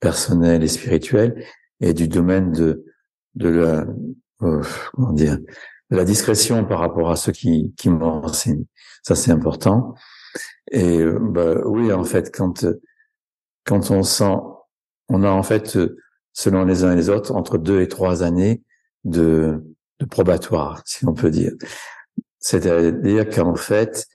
[0.00, 1.44] personnelle et spirituelle
[1.80, 2.84] et du domaine de,
[3.34, 3.86] de la,
[4.42, 5.38] euh, comment dire,
[5.90, 8.66] la discrétion par rapport à ceux qui, qui m'enseignent.
[9.02, 9.94] Ça, c'est important.
[10.70, 12.64] Et euh, bah, oui, en fait, quand
[13.64, 14.36] quand on sent,
[15.08, 15.78] on a en fait,
[16.32, 18.62] selon les uns et les autres, entre deux et trois années
[19.04, 19.62] de,
[20.00, 21.52] de probatoire, si on peut dire.
[22.38, 24.06] C'est-à-dire qu'en fait,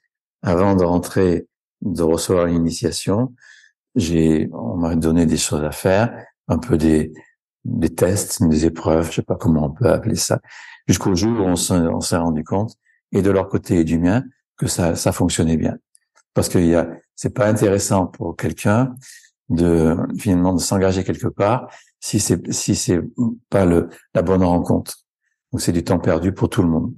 [0.42, 1.48] avant de rentrer,
[1.82, 3.34] de recevoir l'initiation,
[3.96, 6.14] j'ai, on m'a donné des choses à faire,
[6.48, 7.14] un peu des,
[7.64, 10.40] des tests, des épreuves, je sais pas comment on peut appeler ça,
[10.88, 11.56] jusqu'au jour où on
[12.02, 12.76] s'est rendu compte,
[13.12, 14.24] et de leur côté et du mien,
[14.58, 15.78] que ça, ça fonctionnait bien.
[16.34, 18.96] Parce que y a, c'est pas intéressant pour quelqu'un
[19.50, 23.00] de finalement de s'engager quelque part si c'est si c'est
[23.50, 24.98] pas le la bonne rencontre.
[25.52, 26.94] Donc c'est du temps perdu pour tout le monde.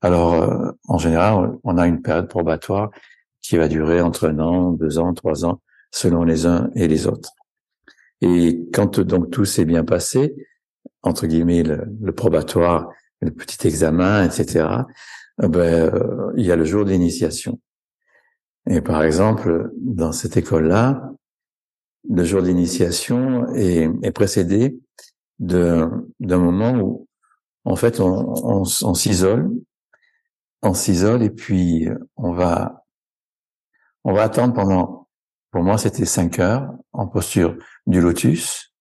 [0.00, 2.90] Alors euh, en général, on a une période probatoire
[3.40, 5.60] qui va durer entre un an, deux ans, trois ans,
[5.92, 7.30] selon les uns et les autres.
[8.20, 10.34] Et quand donc tout s'est bien passé,
[11.02, 12.88] entre guillemets le, probatoire,
[13.20, 14.66] le petit examen, etc.
[15.42, 17.60] Euh, ben, euh, il y a le jour d'initiation.
[18.68, 21.12] Et par exemple, dans cette école-là,
[22.08, 24.78] le jour d'initiation est, précédé
[25.38, 27.08] d'un moment où,
[27.64, 29.50] en fait, on, on s'isole,
[30.62, 32.84] on s'isole et puis on va,
[34.04, 35.01] on va attendre pendant,
[35.52, 38.74] pour moi, c'était cinq heures en posture du lotus,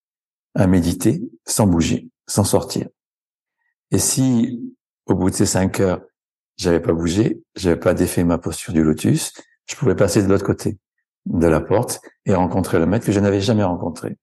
[0.55, 2.87] à méditer, sans bouger, sans sortir.
[3.91, 4.73] Et si,
[5.05, 6.01] au bout de ces cinq heures,
[6.55, 9.33] j'avais pas bougé, j'avais pas défait ma posture du lotus,
[9.69, 10.79] je pouvais passer de l'autre côté
[11.25, 14.17] de la porte et rencontrer le maître que je n'avais jamais rencontré.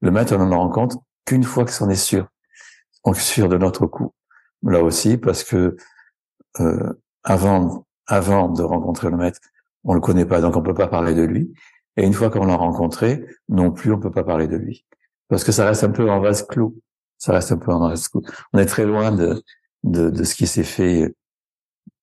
[0.00, 2.26] Le maître, on ne rencontre qu'une fois que c'en est sûr,
[3.04, 4.12] on est sûr de notre coup.
[4.64, 5.76] Là aussi, parce que
[6.58, 9.38] euh, avant, avant de rencontrer le maître,
[9.84, 11.52] on le connaît pas, donc on peut pas parler de lui.
[11.96, 14.86] Et une fois qu'on l'a rencontré, non plus, on peut pas parler de lui,
[15.28, 16.74] parce que ça reste un peu en vase clos.
[17.18, 18.22] Ça reste un peu en vase clos.
[18.52, 19.42] On est très loin de
[19.84, 21.14] de, de ce qui s'est fait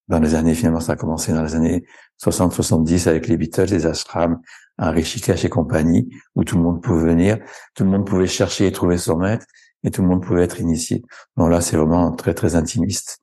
[0.07, 1.85] dans les années, finalement, ça a commencé dans les années
[2.23, 4.41] 60-70 avec les Beatles, les ashrams,
[4.79, 7.37] un Rishikesh et compagnie, où tout le monde pouvait venir,
[7.75, 9.45] tout le monde pouvait chercher et trouver son maître,
[9.83, 11.03] et tout le monde pouvait être initié.
[11.37, 13.19] Non, là, c'est vraiment très, très intimiste.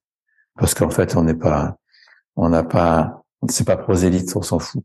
[0.55, 1.77] Parce qu'en fait, on n'est pas,
[2.37, 4.85] on n'a pas, c'est pas prosélyte, on s'en fout.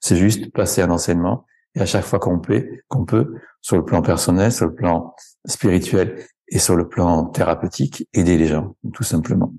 [0.00, 3.84] C'est juste passer à l'enseignement, et à chaque fois qu'on peut, qu'on peut, sur le
[3.84, 5.14] plan personnel, sur le plan
[5.46, 9.52] spirituel et sur le plan thérapeutique, aider les gens, tout simplement.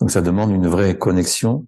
[0.00, 1.66] Donc ça demande une vraie connexion,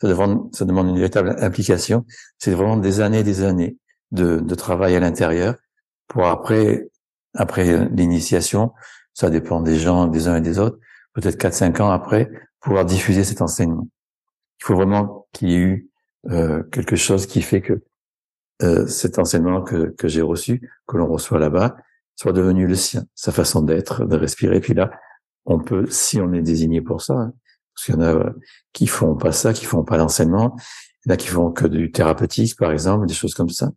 [0.00, 2.04] ça demande, ça demande une véritable implication.
[2.38, 3.76] C'est vraiment des années et des années
[4.10, 5.54] de, de travail à l'intérieur
[6.08, 6.90] pour après,
[7.34, 8.72] après l'initiation,
[9.14, 10.78] ça dépend des gens, des uns et des autres,
[11.12, 12.30] peut-être 4-5 ans après,
[12.60, 13.88] pouvoir diffuser cet enseignement.
[14.60, 15.89] Il faut vraiment qu'il y ait eu
[16.28, 17.82] euh, quelque chose qui fait que
[18.62, 21.76] euh, cet enseignement que, que j'ai reçu, que l'on reçoit là-bas,
[22.16, 24.60] soit devenu le sien, sa façon d'être, de respirer.
[24.60, 24.90] Puis là,
[25.46, 27.32] on peut, si on est désigné pour ça, hein,
[27.74, 28.30] parce qu'il y en a euh,
[28.74, 30.56] qui font pas ça, qui font pas l'enseignement,
[31.04, 33.70] il y en a qui font que du thérapeutique, par exemple, des choses comme ça.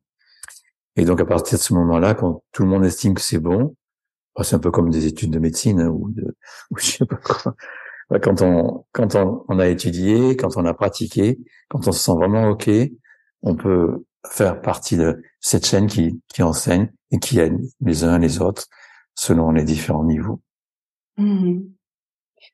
[0.98, 3.76] Et donc, à partir de ce moment-là, quand tout le monde estime que c'est bon,
[4.36, 6.36] bah, c'est un peu comme des études de médecine hein, ou de,
[6.72, 7.56] ou je sais pas quoi.
[8.22, 11.40] Quand on, quand on, on, a étudié, quand on a pratiqué,
[11.70, 12.70] quand on se sent vraiment ok,
[13.42, 18.18] on peut faire partie de cette chaîne qui, qui enseigne et qui aide les uns
[18.20, 18.68] les autres
[19.16, 20.42] selon les différents niveaux.
[21.18, 21.62] Mmh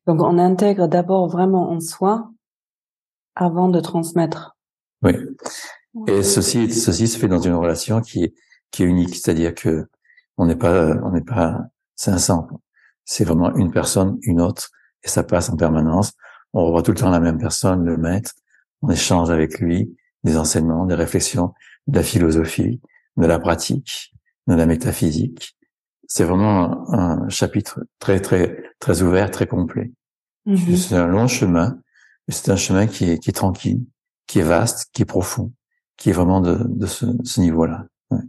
[0.08, 2.30] Donc on intègre d'abord vraiment en soi
[3.36, 4.58] avant de transmettre.
[5.02, 5.14] Oui.
[6.08, 8.34] Et ceci, ceci se fait dans une relation qui est,
[8.72, 9.88] qui est unique, c'est-à-dire que
[10.38, 11.60] on n'est pas, on n'est pas
[11.96, 12.48] 500.
[13.06, 14.70] C'est vraiment une personne, une autre,
[15.04, 16.14] et ça passe en permanence.
[16.54, 18.34] On revoit tout le temps la même personne, le maître.
[18.82, 21.54] On échange avec lui des enseignements, des réflexions,
[21.88, 22.82] de la philosophie,
[23.18, 24.14] de la pratique,
[24.48, 25.56] de la métaphysique
[26.10, 29.94] c'est vraiment un, chapitre très très très ouvert, très complet.
[30.46, 30.76] Mhm.
[30.76, 31.80] C'est un long chemin,
[32.28, 33.86] mais c'est un chemin qui est, qui est tranquille,
[34.26, 35.54] qui est vaste, qui est profond,
[35.98, 37.86] qui est vraiment de, de ce, ce niveau-là.
[38.10, 38.24] Ouais.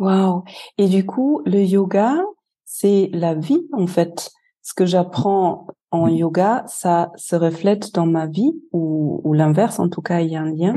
[0.00, 0.44] Wow.
[0.76, 2.16] Et du coup, le yoga,
[2.64, 4.30] c'est la vie en fait.
[4.62, 9.78] Ce que j'apprends en yoga, ça se reflète dans ma vie ou, ou l'inverse.
[9.78, 10.74] En tout cas, il y a un lien.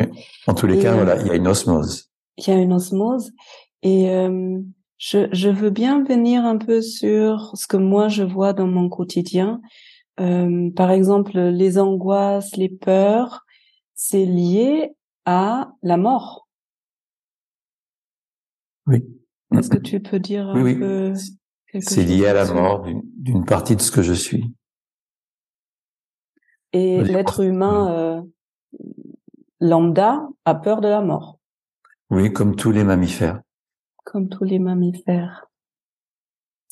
[0.47, 2.09] En tous les cas, voilà, il y a une osmose.
[2.37, 3.31] Il y a une osmose.
[3.83, 4.59] Et euh,
[4.97, 8.89] je, je, veux bien venir un peu sur ce que moi je vois dans mon
[8.89, 9.61] quotidien.
[10.19, 13.45] Euh, par exemple, les angoisses, les peurs,
[13.93, 14.95] c'est lié
[15.25, 16.47] à la mort.
[18.87, 19.03] Oui.
[19.55, 21.13] Est-ce que tu peux dire un oui, peu
[21.79, 22.85] c'est lié à la mort
[23.17, 24.53] d'une partie de ce que je suis.
[26.73, 28.21] Et l'être humain euh,
[29.59, 31.39] lambda a peur de la mort.
[32.09, 33.41] Oui, comme tous les mammifères.
[34.03, 35.45] Comme tous les mammifères.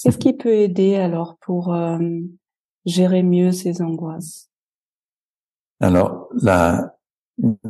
[0.02, 2.00] Qu'est-ce qui peut aider alors pour euh,
[2.86, 4.50] gérer mieux ces angoisses?
[5.80, 6.98] Alors, la,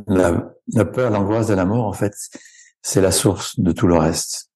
[0.06, 2.14] la, la peur, l'angoisse de la mort, en fait,
[2.80, 4.50] c'est la source de tout le reste,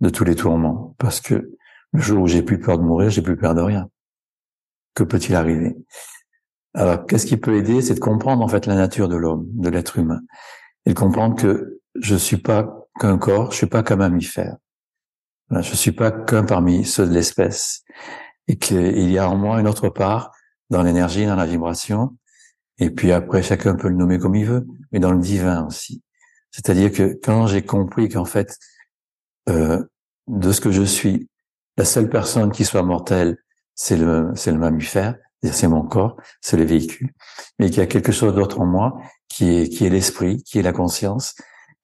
[0.00, 0.94] de tous les tourments.
[0.98, 1.56] Parce que
[1.92, 3.88] le jour où j'ai plus peur de mourir, j'ai plus peur de rien.
[4.94, 5.76] Que peut-il arriver?
[6.74, 7.82] Alors, qu'est-ce qui peut aider?
[7.82, 10.20] C'est de comprendre en fait la nature de l'homme, de l'être humain,
[10.86, 14.56] et de comprendre que je suis pas qu'un corps, je suis pas qu'un mammifère.
[15.50, 17.82] Je suis pas qu'un parmi ceux de l'espèce,
[18.46, 20.32] et qu'il y a en moi une autre part
[20.70, 22.16] dans l'énergie, dans la vibration,
[22.78, 26.02] et puis après chacun peut le nommer comme il veut, mais dans le divin aussi.
[26.52, 28.56] C'est-à-dire que quand j'ai compris qu'en fait,
[29.48, 29.84] euh,
[30.28, 31.28] de ce que je suis,
[31.76, 33.38] la seule personne qui soit mortelle,
[33.74, 37.12] c'est le, c'est le mammifère, c'est mon corps, c'est le véhicule,
[37.58, 40.58] mais qu'il y a quelque chose d'autre en moi qui est qui est l'esprit, qui
[40.58, 41.34] est la conscience,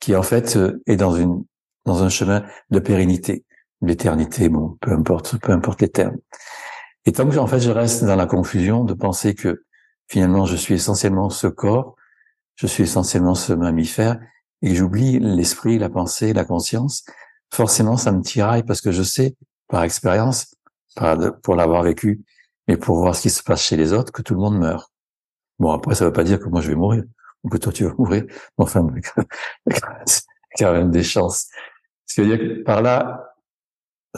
[0.00, 1.44] qui en fait euh, est dans une
[1.84, 3.44] dans un chemin de pérennité,
[3.80, 6.16] l'éternité, bon, peu importe, peu importe les termes.
[7.06, 9.64] Et tant que en fait je reste dans la confusion de penser que
[10.08, 11.94] finalement je suis essentiellement ce corps,
[12.56, 14.18] je suis essentiellement ce mammifère,
[14.62, 17.04] et j'oublie l'esprit, la pensée, la conscience,
[17.52, 19.36] forcément ça me tiraille parce que je sais
[19.68, 20.54] par expérience,
[21.42, 22.24] pour l'avoir vécu
[22.68, 24.90] mais pour voir ce qui se passe chez les autres, que tout le monde meurt.
[25.58, 27.04] Bon, après, ça ne veut pas dire que moi je vais mourir,
[27.42, 28.24] ou que toi tu vas mourir.
[28.58, 28.86] Enfin,
[29.66, 29.74] il
[30.58, 31.48] quand même des chances.
[32.06, 33.34] Ce qui veut dire que par là,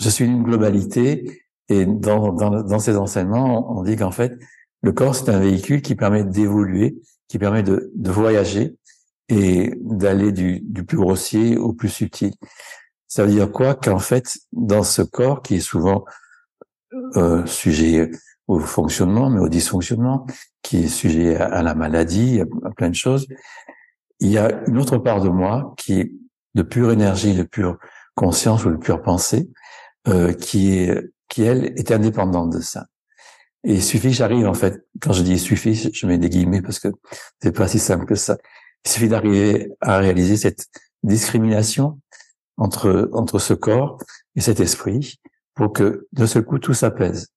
[0.01, 4.39] je suis une globalité, et dans, dans, dans ces enseignements, on dit qu'en fait,
[4.83, 8.77] le corps, c'est un véhicule qui permet d'évoluer, qui permet de, de voyager
[9.29, 12.33] et d'aller du, du plus grossier au plus subtil.
[13.07, 13.75] Ça veut dire quoi?
[13.75, 16.05] Qu'en fait, dans ce corps qui est souvent
[17.17, 18.11] euh, sujet
[18.49, 20.27] au fonctionnement, mais au dysfonctionnement,
[20.63, 23.29] qui est sujet à, la maladie, à, plein de choses.
[24.21, 26.13] Il y a une autre part de moi qui est
[26.55, 27.79] de pure énergie, de pure
[28.15, 29.49] conscience ou de pure pensée,
[30.09, 32.87] euh, qui est, qui elle est indépendante de ça.
[33.65, 36.79] Et il suffit j'arrive, en fait, quand je dis suffit, je mets des guillemets parce
[36.79, 36.89] que
[37.43, 38.39] c'est pas si simple que ça.
[38.87, 40.67] Il suffit d'arriver à réaliser cette
[41.03, 42.01] discrimination
[42.57, 43.99] entre, entre ce corps
[44.37, 45.21] et cet esprit
[45.55, 47.29] pour que de ce coup tout s'apaise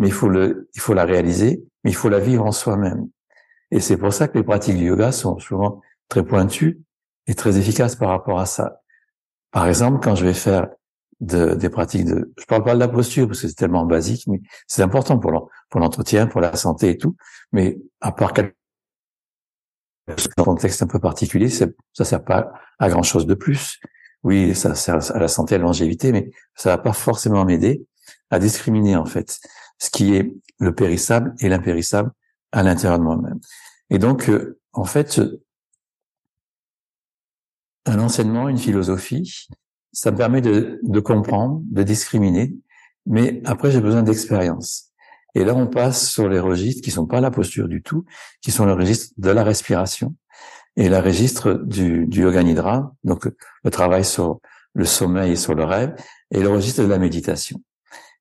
[0.00, 3.08] mais il faut le, il faut la réaliser, mais il faut la vivre en soi-même.
[3.70, 6.80] Et c'est pour ça que les pratiques du yoga sont souvent très pointues
[7.26, 8.80] et très efficaces par rapport à ça.
[9.52, 10.68] Par exemple, quand je vais faire
[11.20, 14.26] de, des pratiques de, je parle pas de la posture parce que c'est tellement basique,
[14.26, 15.32] mais c'est important pour
[15.74, 17.14] l'entretien, pour la santé et tout.
[17.52, 18.56] Mais à part quelques
[20.08, 21.68] dans un contexte un peu particulier, ça
[22.04, 23.78] sert pas à grand chose de plus.
[24.24, 27.86] Oui, ça sert à la santé, à la longévité, mais ça va pas forcément m'aider
[28.30, 29.38] à discriminer en fait
[29.80, 32.12] ce qui est le périssable et l'impérissable
[32.52, 33.40] à l'intérieur de moi-même.
[33.90, 35.20] Et donc, euh, en fait,
[37.86, 39.48] un enseignement, une philosophie,
[39.92, 42.54] ça me permet de, de comprendre, de discriminer,
[43.06, 44.90] mais après j'ai besoin d'expérience.
[45.34, 48.04] Et là, on passe sur les registres qui sont pas la posture du tout,
[48.42, 50.14] qui sont le registre de la respiration
[50.76, 53.28] et le registre du, du yoga nidra, donc
[53.64, 54.40] le travail sur
[54.74, 55.94] le sommeil et sur le rêve,
[56.30, 57.60] et le registre de la méditation.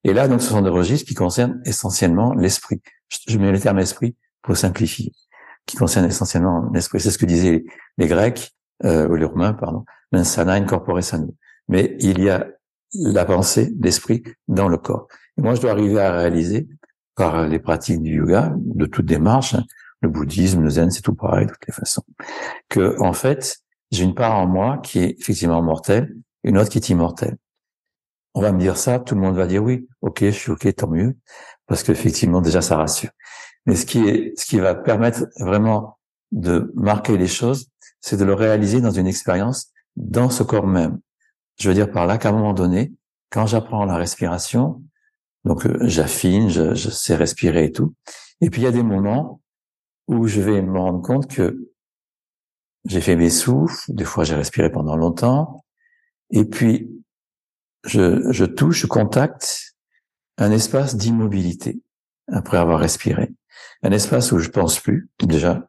[0.03, 2.81] Et là, donc, ce sont des registres qui concernent essentiellement l'esprit.
[3.27, 5.11] Je mets le terme esprit pour simplifier,
[5.65, 6.99] qui concernent essentiellement l'esprit.
[6.99, 7.65] C'est ce que disaient
[7.97, 8.51] les, Grecs,
[8.85, 11.35] euh, ou les Romains, pardon, mensana incorpore sano.
[11.67, 12.47] Mais il y a
[12.93, 15.07] la pensée, l'esprit dans le corps.
[15.37, 16.67] Et moi, je dois arriver à réaliser,
[17.15, 19.65] par les pratiques du yoga, de toute démarche, hein,
[20.01, 22.03] le bouddhisme, le zen, c'est tout pareil, de toutes les façons,
[22.69, 23.57] que, en fait,
[23.91, 27.37] j'ai une part en moi qui est effectivement mortelle, une autre qui est immortelle
[28.39, 30.73] on va me dire ça, tout le monde va dire oui, ok, je suis ok,
[30.73, 31.17] tant mieux,
[31.67, 33.09] parce qu'effectivement déjà ça rassure.
[33.65, 35.99] Mais ce qui est, ce qui va permettre vraiment
[36.31, 37.67] de marquer les choses,
[37.99, 40.99] c'est de le réaliser dans une expérience dans ce corps même.
[41.59, 42.93] Je veux dire par là qu'à un moment donné,
[43.29, 44.81] quand j'apprends la respiration,
[45.43, 47.93] donc euh, j'affine, je, je sais respirer et tout,
[48.39, 49.41] et puis il y a des moments
[50.07, 51.69] où je vais me rendre compte que
[52.85, 55.65] j'ai fait mes souffles, des fois j'ai respiré pendant longtemps,
[56.31, 56.98] et puis
[57.85, 59.75] je, je touche, je contacte
[60.37, 61.81] un espace d'immobilité
[62.31, 63.33] après avoir respiré.
[63.83, 65.67] Un espace où je pense plus, déjà,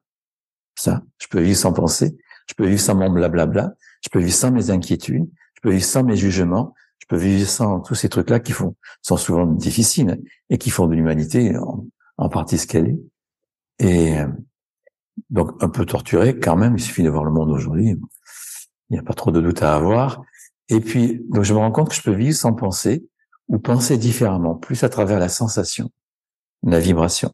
[0.76, 4.34] ça, je peux vivre sans penser, je peux vivre sans mon blablabla, je peux vivre
[4.34, 8.08] sans mes inquiétudes, je peux vivre sans mes jugements, je peux vivre sans tous ces
[8.08, 11.54] trucs-là qui font, sont souvent difficiles et qui font de l'humanité
[12.16, 12.98] en, partie ce qu'elle est.
[13.78, 14.26] Et euh,
[15.30, 18.98] donc un peu torturé quand même, il suffit de voir le monde aujourd'hui, il n'y
[18.98, 20.22] a pas trop de doute à avoir.
[20.70, 23.06] Et puis, donc je me rends compte que je peux vivre sans penser,
[23.48, 25.90] ou penser différemment, plus à travers la sensation,
[26.62, 27.32] la vibration.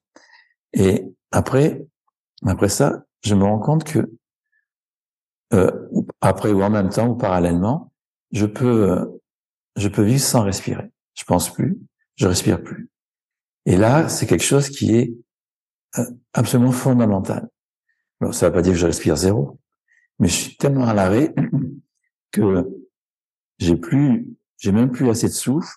[0.72, 1.86] Et après,
[2.46, 4.10] après ça, je me rends compte que
[5.52, 5.70] euh,
[6.20, 7.92] après ou en même temps ou parallèlement,
[8.32, 9.04] je peux euh,
[9.76, 10.90] je peux vivre sans respirer.
[11.14, 11.78] Je pense plus,
[12.16, 12.90] je respire plus.
[13.66, 15.12] Et là, c'est quelque chose qui est
[15.98, 17.48] euh, absolument fondamental.
[18.20, 19.58] Alors, ça ne veut pas dire que je respire zéro,
[20.18, 21.34] mais je suis tellement à l'arrêt
[22.32, 22.85] que
[23.58, 24.26] j'ai plus,
[24.58, 25.76] j'ai même plus assez de souffle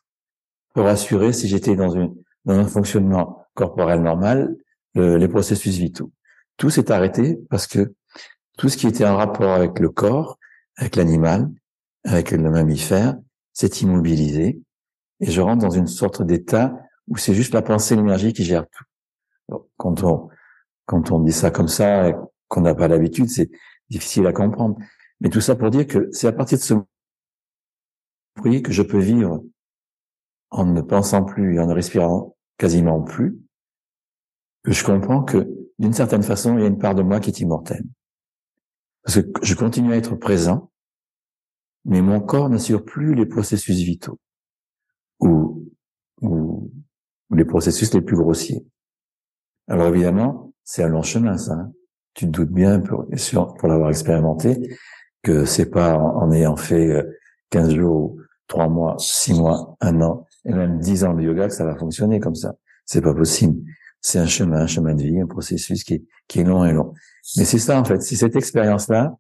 [0.74, 2.14] pour assurer si j'étais dans, une,
[2.46, 4.56] dans un fonctionnement corporel normal,
[4.96, 6.12] les processus vitaux.
[6.58, 7.94] Tout s'est arrêté parce que
[8.58, 10.38] tout ce qui était en rapport avec le corps,
[10.76, 11.50] avec l'animal,
[12.04, 13.18] avec le mammifère,
[13.54, 14.62] s'est immobilisé
[15.22, 16.74] et je rentre dans une sorte d'état
[17.08, 19.66] où c'est juste la pensée, l'énergie qui gère tout.
[19.78, 20.30] quand on
[20.86, 22.12] quand on dit ça comme ça,
[22.48, 23.52] qu'on n'a pas l'habitude, c'est
[23.92, 24.76] difficile à comprendre.
[25.22, 26.74] Mais tout ça pour dire que c'est à partir de ce
[28.42, 29.44] que je peux vivre
[30.52, 33.40] en ne pensant plus et en ne respirant quasiment plus,
[34.64, 35.48] que je comprends que
[35.78, 37.86] d'une certaine façon, il y a une part de moi qui est immortelle.
[39.04, 40.72] Parce que je continue à être présent,
[41.86, 44.20] mais mon corps n'assure plus les processus vitaux
[45.20, 45.72] ou,
[46.22, 46.72] ou,
[47.32, 48.66] les processus les plus grossiers.
[49.68, 51.54] Alors évidemment, c'est un long chemin, ça.
[51.54, 51.72] Hein.
[52.14, 53.06] Tu te doutes bien, pour,
[53.58, 54.60] pour l'avoir expérimenté,
[55.22, 57.06] que c'est pas en, ayant fait
[57.52, 58.18] 15 euh, jours,
[58.50, 61.78] 3 mois, 6 mois, 1 an, et même 10 ans de yoga que ça va
[61.78, 62.56] fonctionner comme ça.
[62.86, 63.62] C'est pas possible.
[64.02, 66.74] C'est un chemin, un chemin de vie, un processus qui est, qui est long et
[66.74, 66.94] long.
[67.38, 68.02] Mais c'est ça, en fait.
[68.02, 69.16] C'est cette expérience-là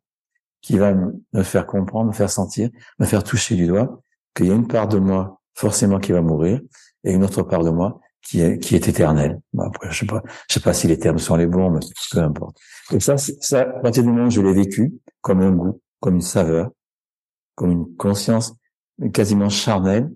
[0.61, 4.01] qui va me faire comprendre, me faire sentir, me faire toucher du doigt
[4.35, 6.61] qu'il y a une part de moi forcément qui va mourir
[7.03, 9.39] et une autre part de moi qui est qui est éternelle.
[9.57, 11.79] après, je sais pas, je sais pas si les termes sont les bons, mais
[12.11, 12.57] peu importe.
[12.91, 16.15] Et ça, ça, à partir du moment où je l'ai vécu comme un goût, comme
[16.15, 16.71] une saveur,
[17.55, 18.53] comme une conscience
[19.13, 20.11] quasiment charnelle,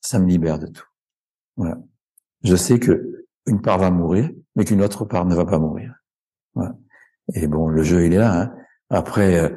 [0.00, 0.86] ça me libère de tout.
[1.56, 1.78] Voilà.
[2.42, 5.94] Je sais que une part va mourir, mais qu'une autre part ne va pas mourir.
[6.54, 6.74] Voilà.
[7.34, 8.40] Et bon, le jeu, il est là.
[8.40, 8.54] Hein.
[8.90, 9.50] Après, euh,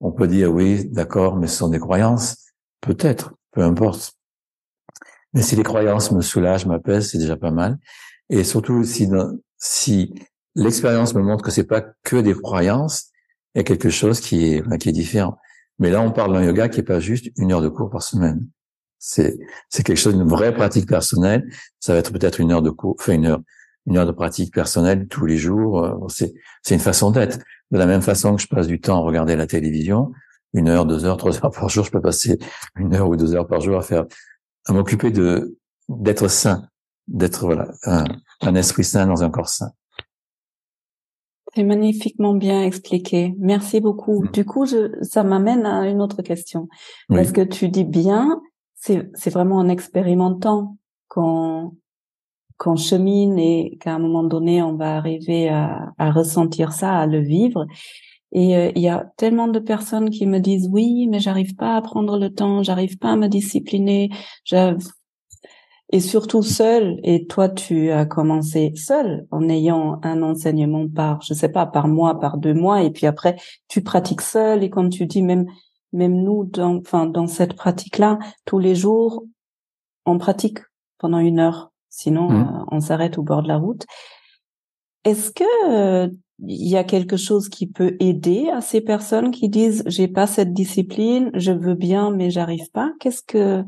[0.00, 2.52] on peut dire oui, d'accord, mais ce sont des croyances.
[2.80, 4.14] Peut-être, peu importe.
[5.34, 7.78] Mais si les croyances me soulagent, m'apaisent, c'est déjà pas mal.
[8.30, 9.08] Et surtout, si,
[9.56, 10.14] si
[10.54, 13.10] l'expérience me montre que c'est pas que des croyances,
[13.54, 15.38] il y a quelque chose qui est, qui est différent.
[15.78, 18.02] Mais là, on parle d'un yoga qui est pas juste une heure de cours par
[18.02, 18.46] semaine.
[18.98, 19.38] C'est,
[19.68, 21.48] c'est quelque chose, une vraie pratique personnelle.
[21.78, 23.40] Ça va être peut-être une heure de cours, enfin une heure,
[23.86, 25.84] une heure de pratique personnelle tous les jours.
[25.84, 27.38] Euh, c'est, c'est une façon d'être.
[27.70, 30.10] De la même façon que je passe du temps à regarder la télévision,
[30.52, 32.38] une heure, deux heures, trois heures par jour, je peux passer
[32.76, 34.04] une heure ou deux heures par jour à faire,
[34.66, 36.68] à m'occuper de, d'être sain,
[37.06, 38.04] d'être, voilà, un,
[38.42, 39.70] un esprit sain dans un corps sain.
[41.58, 43.34] C'est magnifiquement bien expliqué.
[43.40, 44.22] Merci beaucoup.
[44.22, 44.30] Mm.
[44.30, 46.68] Du coup, je, ça m'amène à une autre question.
[47.08, 48.40] Parce que tu dis bien,
[48.76, 50.76] c'est, vraiment en expérimentant
[51.08, 51.74] qu'on,
[52.58, 57.06] qu'on chemine et qu'à un moment donné, on va arriver à, à ressentir ça, à
[57.08, 57.66] le vivre.
[58.30, 61.74] Et euh, il y a tellement de personnes qui me disent oui, mais j'arrive pas
[61.74, 64.10] à prendre le temps, j'arrive pas à me discipliner,
[65.90, 66.98] et surtout seul.
[67.02, 71.88] Et toi, tu as commencé seul en ayant un enseignement par, je sais pas, par
[71.88, 73.36] mois, par deux mois, et puis après
[73.68, 74.62] tu pratiques seul.
[74.62, 75.46] Et comme tu dis, même
[75.92, 79.24] même nous, dans, enfin dans cette pratique-là, tous les jours,
[80.04, 80.58] on pratique
[80.98, 81.72] pendant une heure.
[81.88, 82.36] Sinon, mmh.
[82.36, 83.86] euh, on s'arrête au bord de la route.
[85.04, 86.08] Est-ce que euh,
[86.46, 90.26] il y a quelque chose qui peut aider à ces personnes qui disent j'ai pas
[90.26, 92.92] cette discipline, je veux bien mais j'arrive pas?
[93.00, 93.64] Qu'est-ce que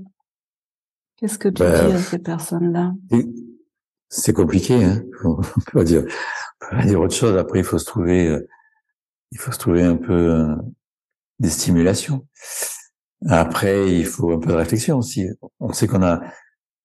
[1.20, 2.94] Qu'est-ce que tu ben, dis à ces personnes-là?
[4.08, 5.36] C'est compliqué, hein on
[5.70, 7.36] peut dire, on peut pas dire autre chose.
[7.36, 8.48] Après, il faut se trouver, euh,
[9.30, 10.56] il faut se trouver un peu euh,
[11.38, 12.26] des stimulations.
[13.28, 15.28] Après, il faut un peu de réflexion aussi.
[15.58, 16.22] On sait qu'on a,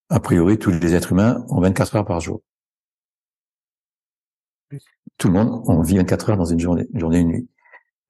[0.09, 2.41] a priori, tous les êtres humains ont 24 heures par jour.
[5.17, 7.49] Tout le monde, on vit 24 heures dans une journée, une journée, une nuit.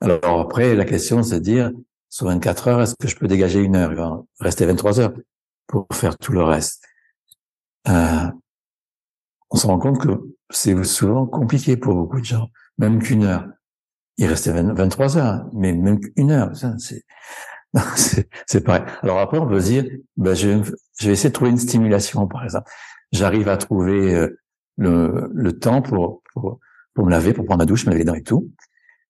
[0.01, 1.71] Alors après, la question, c'est de dire,
[2.09, 3.91] sur 24 heures, est-ce que je peux dégager une heure?
[3.91, 5.13] Il va rester 23 heures
[5.67, 6.83] pour faire tout le reste.
[7.87, 8.27] Euh,
[9.49, 10.09] on se rend compte que
[10.49, 13.47] c'est souvent compliqué pour beaucoup de gens, même qu'une heure.
[14.17, 16.51] Il restait 23 heures, mais même qu'une heure,
[18.45, 18.83] c'est pareil.
[19.01, 19.85] Alors après, on peut se dire,
[20.15, 22.71] ben je, vais essayer de trouver une stimulation, par exemple.
[23.11, 24.39] J'arrive à trouver euh,
[24.77, 26.59] le, le temps pour, pour,
[26.97, 28.51] me laver, pour prendre ma douche, me laver les dents et tout.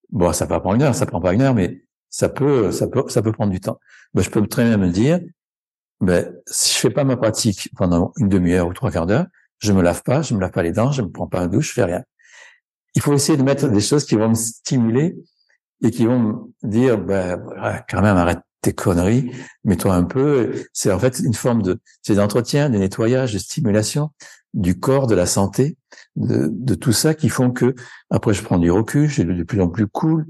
[0.09, 2.87] Bon, ça peut prendre une heure, ça prend pas une heure, mais ça peut, ça
[2.87, 3.79] peut, ça peut prendre du temps.
[4.13, 5.19] Ben, je peux très bien me dire,
[6.01, 9.25] ben, si je fais pas ma pratique pendant une demi-heure ou trois quarts d'heure,
[9.59, 11.47] je me lave pas, je me lave pas les dents, je me prends pas un
[11.47, 12.03] douche, je fais rien.
[12.95, 15.15] Il faut essayer de mettre des choses qui vont me stimuler
[15.83, 17.41] et qui vont me dire, ben,
[17.89, 19.31] quand même, arrête, tes conneries,
[19.63, 20.53] mets-toi un peu.
[20.73, 24.11] C'est en fait une forme de, c'est d'entretien, de nettoyage, de stimulation
[24.55, 25.77] du corps, de la santé,
[26.15, 27.75] de, de tout ça qui font que
[28.09, 30.25] après je prends du recul, j'ai de plus en plus cool.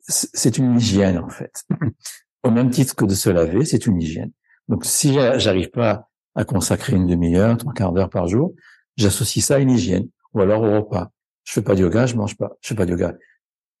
[0.00, 1.64] C'est une hygiène en fait.
[2.42, 4.32] Au même titre que de se laver, c'est une hygiène.
[4.70, 8.54] Donc si j'arrive pas à consacrer une demi-heure, trois quarts d'heure par jour,
[8.96, 11.10] j'associe ça à une hygiène ou alors au repas.
[11.42, 12.52] Je fais pas de yoga, je mange pas.
[12.60, 13.14] Je fais pas de yoga.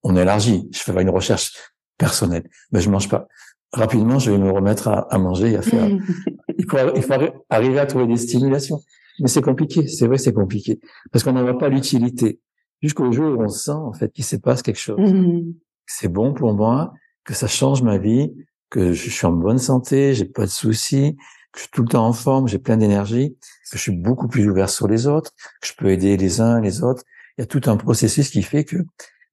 [0.02, 0.68] On élargit.
[0.72, 1.52] Je fais pas une recherche
[1.96, 3.28] personnelle, mais je mange pas.
[3.72, 5.88] Rapidement, je vais me remettre à, manger et à faire.
[6.58, 7.14] il, faut, il faut
[7.48, 8.80] arriver à trouver des stimulations.
[9.20, 9.86] Mais c'est compliqué.
[9.86, 10.80] C'est vrai, c'est compliqué
[11.12, 12.40] parce qu'on n'en voit pas l'utilité
[12.82, 15.12] jusqu'au jour où on sent en fait qu'il se passe quelque chose.
[15.12, 15.52] Mmh.
[15.86, 16.92] C'est bon pour moi,
[17.24, 18.32] que ça change ma vie,
[18.70, 21.16] que je suis en bonne santé, j'ai pas de soucis,
[21.52, 23.36] que je suis tout le temps en forme, j'ai plein d'énergie,
[23.70, 26.60] que je suis beaucoup plus ouvert sur les autres, que je peux aider les uns
[26.60, 27.02] les autres.
[27.36, 28.76] Il y a tout un processus qui fait que.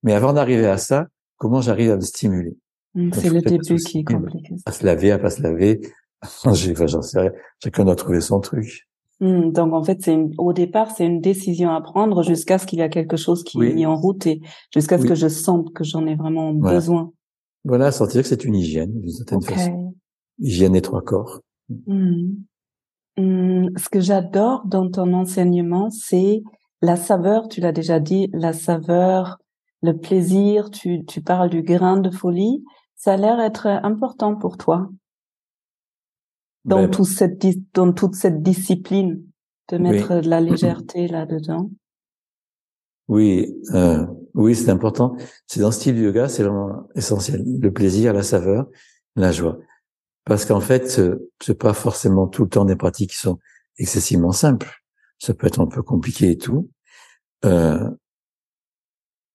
[0.02, 2.56] Mais avant d'arriver à ça, comment j'arrive à me stimuler?
[2.94, 4.54] Mmh, C'est le début qui est compliqué.
[4.66, 5.80] À se laver, à pas se laver.
[6.44, 7.32] J'en sais rien.
[7.62, 8.88] Chacun doit trouver son truc.
[9.20, 12.78] Mmh, donc en fait, c'est au départ, c'est une décision à prendre jusqu'à ce qu'il
[12.78, 14.40] y a quelque chose qui est mis en route et
[14.72, 17.12] jusqu'à ce que je sente que j'en ai vraiment besoin.
[17.68, 19.94] Voilà, sentir que c'est une hygiène d'une certaine façon.
[20.38, 21.42] Hygiène des trois corps.
[21.68, 22.30] Mmh.
[23.18, 26.42] Mmh, ce que j'adore dans ton enseignement, c'est
[26.80, 29.36] la saveur, tu l'as déjà dit, la saveur,
[29.82, 32.64] le plaisir, tu, tu parles du grain de folie.
[32.96, 34.88] Ça a l'air être important pour toi
[36.64, 37.44] dans, ben, cette,
[37.74, 39.22] dans toute cette discipline
[39.70, 41.70] de mettre de la légèreté là-dedans.
[43.08, 45.16] Oui, euh, oui, c'est important.
[45.46, 47.44] C'est dans ce style yoga, c'est vraiment essentiel.
[47.60, 48.66] Le plaisir, la saveur,
[49.16, 49.58] la joie.
[50.24, 51.00] Parce qu'en fait,
[51.40, 53.38] c'est pas forcément tout le temps des pratiques qui sont
[53.78, 54.82] excessivement simples.
[55.18, 56.70] Ça peut être un peu compliqué et tout.
[57.44, 57.88] Euh,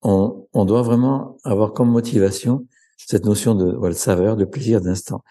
[0.02, 2.68] on, on, doit vraiment avoir comme motivation
[2.98, 5.24] cette notion de, voilà, de saveur, de plaisir d'instant.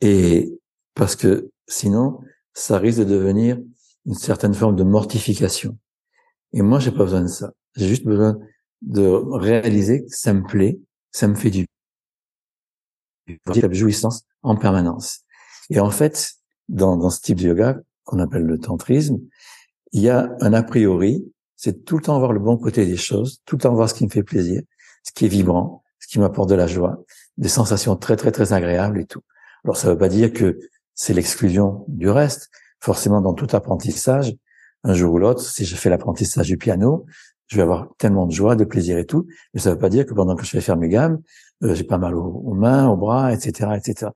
[0.00, 0.58] Et
[0.94, 2.20] parce que sinon,
[2.54, 3.58] ça risque de devenir
[4.06, 5.78] une certaine forme de mortification.
[6.52, 7.52] Et moi, j'ai pas besoin de ça.
[7.76, 8.38] J'ai juste besoin
[8.82, 10.78] de réaliser que ça me plaît,
[11.10, 11.66] ça me fait du
[13.26, 15.20] la jouissance en permanence.
[15.70, 16.32] Et en fait,
[16.68, 19.18] dans, dans ce type de yoga qu'on appelle le tantrisme,
[19.92, 21.24] il y a un a priori,
[21.56, 23.94] c'est tout le temps voir le bon côté des choses, tout le temps voir ce
[23.94, 24.62] qui me fait plaisir,
[25.04, 27.04] ce qui est vibrant, ce qui m'apporte de la joie,
[27.36, 29.22] des sensations très très très agréables et tout.
[29.64, 30.58] Alors ça ne veut pas dire que
[30.94, 32.50] c'est l'exclusion du reste.
[32.80, 34.34] Forcément, dans tout apprentissage,
[34.82, 37.06] un jour ou l'autre, si je fais l'apprentissage du piano,
[37.52, 39.90] je vais avoir tellement de joie, de plaisir et tout, mais ça ne veut pas
[39.90, 41.20] dire que pendant que je vais faire mes gammes,
[41.62, 44.10] euh, j'ai pas mal aux, mains, aux bras, etc., etc.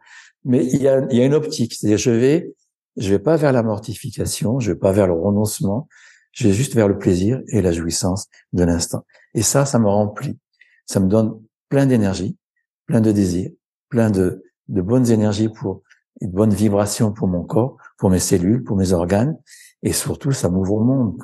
[0.47, 2.55] Mais il y a, y a une optique, c'est-à-dire je vais,
[2.97, 5.87] je vais pas vers la mortification, je vais pas vers le renoncement,
[6.33, 9.05] je vais juste vers le plaisir et la jouissance de l'instant.
[9.35, 10.39] Et ça, ça me remplit,
[10.87, 12.39] ça me donne plein d'énergie,
[12.87, 13.51] plein de désir,
[13.91, 15.83] plein de, de bonnes énergies pour
[16.23, 19.37] une bonne vibration pour mon corps, pour mes cellules, pour mes organes,
[19.83, 21.21] et surtout ça m'ouvre au monde.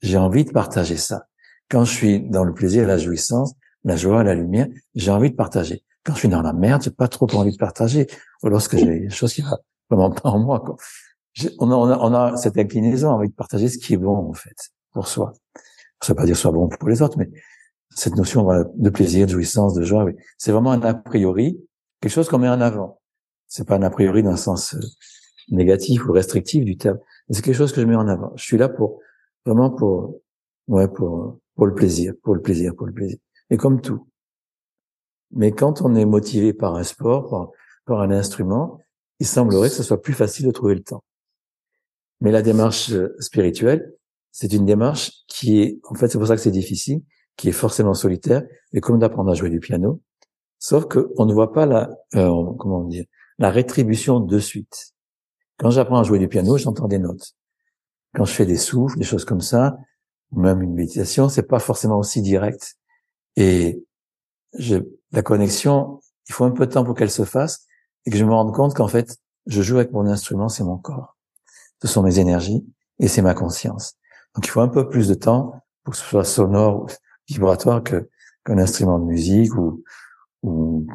[0.00, 1.26] J'ai envie de partager ça.
[1.70, 3.54] Quand je suis dans le plaisir, la jouissance,
[3.84, 5.82] la joie, la lumière, j'ai envie de partager.
[6.04, 8.06] Quand je suis dans la merde, j'ai pas trop envie de partager.
[8.42, 9.56] Ou lorsque j'ai des choses qui vont
[9.88, 10.60] vraiment pas en moi.
[10.60, 10.76] Quoi.
[11.58, 14.16] On, a, on, a, on a cette inclinaison, envie de partager ce qui est bon
[14.16, 14.56] en fait
[14.92, 15.32] pour soi.
[16.02, 17.30] Ça veut pas dire soit bon pour les autres, mais
[17.90, 20.06] cette notion de plaisir, de jouissance, de joie,
[20.38, 21.60] c'est vraiment un a priori,
[22.00, 23.00] quelque chose qu'on met en avant.
[23.46, 24.80] C'est pas un a priori dans le sens euh,
[25.50, 26.98] négatif ou restrictif du terme.
[27.30, 28.32] C'est quelque chose que je mets en avant.
[28.36, 29.00] Je suis là pour
[29.44, 30.20] vraiment pour
[30.68, 33.18] ouais pour pour le plaisir, pour le plaisir, pour le plaisir.
[33.50, 34.08] Et comme tout.
[35.30, 37.50] Mais quand on est motivé par un sport, par,
[37.84, 38.78] par un instrument,
[39.18, 41.04] il semblerait que ce soit plus facile de trouver le temps.
[42.22, 43.92] Mais la démarche euh, spirituelle,
[44.32, 47.02] c'est une démarche qui est, en fait, c'est pour ça que c'est difficile,
[47.36, 48.42] qui est forcément solitaire,
[48.72, 50.00] et comme d'apprendre à jouer du piano.
[50.58, 53.04] Sauf qu'on ne voit pas la, euh, comment dire,
[53.36, 54.94] la rétribution de suite.
[55.58, 57.34] Quand j'apprends à jouer du piano, j'entends des notes.
[58.14, 59.76] Quand je fais des souffles, des choses comme ça,
[60.32, 62.76] ou même une méditation, c'est pas forcément aussi direct.
[63.36, 63.84] Et
[64.58, 64.76] je,
[65.12, 67.66] la connexion, il faut un peu de temps pour qu'elle se fasse
[68.06, 70.78] et que je me rende compte qu'en fait, je joue avec mon instrument, c'est mon
[70.78, 71.16] corps.
[71.82, 72.64] Ce sont mes énergies
[72.98, 73.94] et c'est ma conscience.
[74.34, 76.86] Donc il faut un peu plus de temps pour que ce soit sonore ou
[77.28, 78.08] vibratoire que
[78.44, 79.82] qu'un instrument de musique ou,
[80.42, 80.86] ou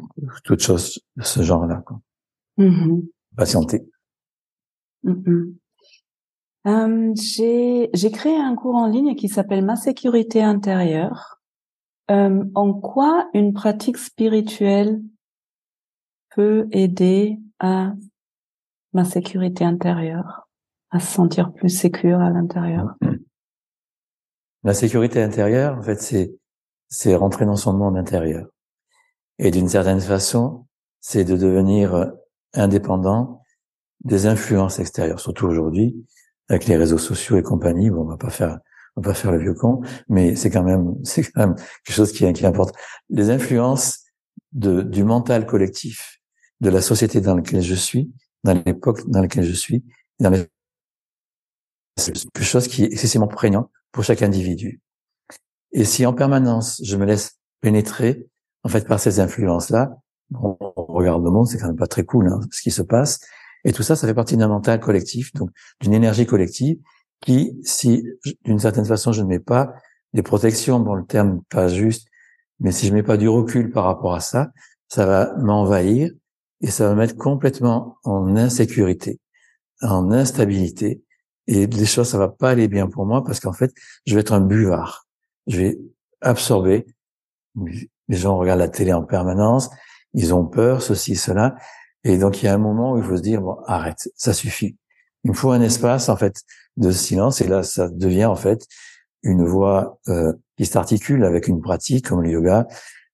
[0.44, 1.84] toute chose de ce genre-là.
[2.58, 3.06] Mm-hmm.
[3.36, 3.86] Patienter.
[5.04, 5.54] Mm-hmm.
[6.66, 11.40] Euh, j'ai créé un cours en ligne qui s'appelle Ma sécurité intérieure.
[12.10, 15.00] Euh, en quoi une pratique spirituelle
[16.34, 17.92] peut aider à
[18.92, 20.48] ma sécurité intérieure,
[20.90, 22.94] à se sentir plus sécure à l'intérieur?
[24.64, 26.34] La sécurité intérieure, en fait, c'est
[26.88, 28.46] c'est rentrer dans son monde intérieur.
[29.38, 30.66] Et d'une certaine façon,
[31.00, 32.12] c'est de devenir
[32.54, 33.42] indépendant
[34.04, 36.06] des influences extérieures, surtout aujourd'hui
[36.48, 37.90] avec les réseaux sociaux et compagnie.
[37.90, 38.58] Bon, on va pas faire,
[38.96, 41.96] on va pas faire le vieux con, mais c'est quand même, c'est quand même quelque
[41.96, 42.74] chose qui, qui importe.
[43.08, 44.00] Les influences
[44.52, 46.18] de, du mental collectif,
[46.60, 48.12] de la société dans laquelle je suis,
[48.44, 49.84] dans l'époque dans laquelle je suis,
[50.20, 50.46] dans les
[51.98, 54.82] c'est quelque chose qui est excessivement prégnant pour chaque individu.
[55.72, 58.26] Et si en permanence je me laisse pénétrer
[58.64, 59.96] en fait par ces influences-là,
[60.34, 63.20] on regarde le monde, c'est quand même pas très cool hein, ce qui se passe.
[63.66, 65.50] Et tout ça, ça fait partie d'un mental collectif, donc
[65.80, 66.78] d'une énergie collective
[67.20, 68.04] qui, si
[68.44, 69.74] d'une certaine façon je ne mets pas
[70.12, 72.06] des protections, bon le terme pas juste,
[72.60, 74.52] mais si je mets pas du recul par rapport à ça,
[74.86, 76.12] ça va m'envahir
[76.60, 79.18] et ça va mettre complètement en insécurité,
[79.82, 81.02] en instabilité.
[81.48, 83.72] Et les choses, ça va pas aller bien pour moi parce qu'en fait,
[84.06, 85.06] je vais être un buvard.
[85.48, 85.78] Je vais
[86.20, 86.86] absorber.
[87.56, 89.70] Les gens regardent la télé en permanence.
[90.14, 91.56] Ils ont peur, ceci, cela.
[92.08, 94.32] Et donc, il y a un moment où il faut se dire, bon, arrête, ça
[94.32, 94.76] suffit.
[95.24, 96.36] Il me faut un espace, en fait,
[96.76, 97.40] de silence.
[97.40, 98.64] Et là, ça devient, en fait,
[99.24, 102.68] une voix euh, qui s'articule avec une pratique comme le yoga,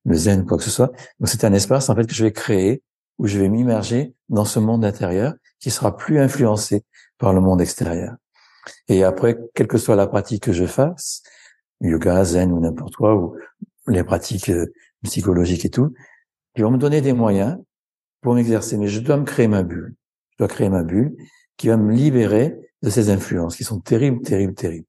[0.04, 0.92] le zen, quoi que ce soit.
[1.20, 2.82] Donc, c'est un espace, en fait, que je vais créer
[3.16, 6.84] où je vais m'immerger dans ce monde intérieur qui sera plus influencé
[7.16, 8.16] par le monde extérieur.
[8.88, 11.22] Et après, quelle que soit la pratique que je fasse,
[11.80, 13.38] yoga, zen ou n'importe quoi, ou
[13.86, 14.66] les pratiques euh,
[15.02, 15.94] psychologiques et tout,
[16.56, 17.56] ils vont me donner des moyens
[18.22, 18.78] pour m'exercer.
[18.78, 19.94] Mais je dois me créer ma bulle.
[20.30, 21.14] Je dois créer ma bulle
[21.58, 24.86] qui va me libérer de ces influences qui sont terribles, terribles, terribles.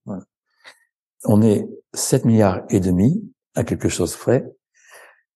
[1.26, 3.22] On est 7 milliards et demi
[3.56, 4.46] à quelque chose frais,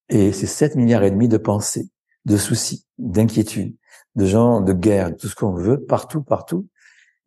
[0.10, 1.90] et c'est 7 milliards et demi de pensées,
[2.26, 3.76] de soucis, d'inquiétudes,
[4.16, 6.68] de gens, de guerre, tout ce qu'on veut, partout, partout.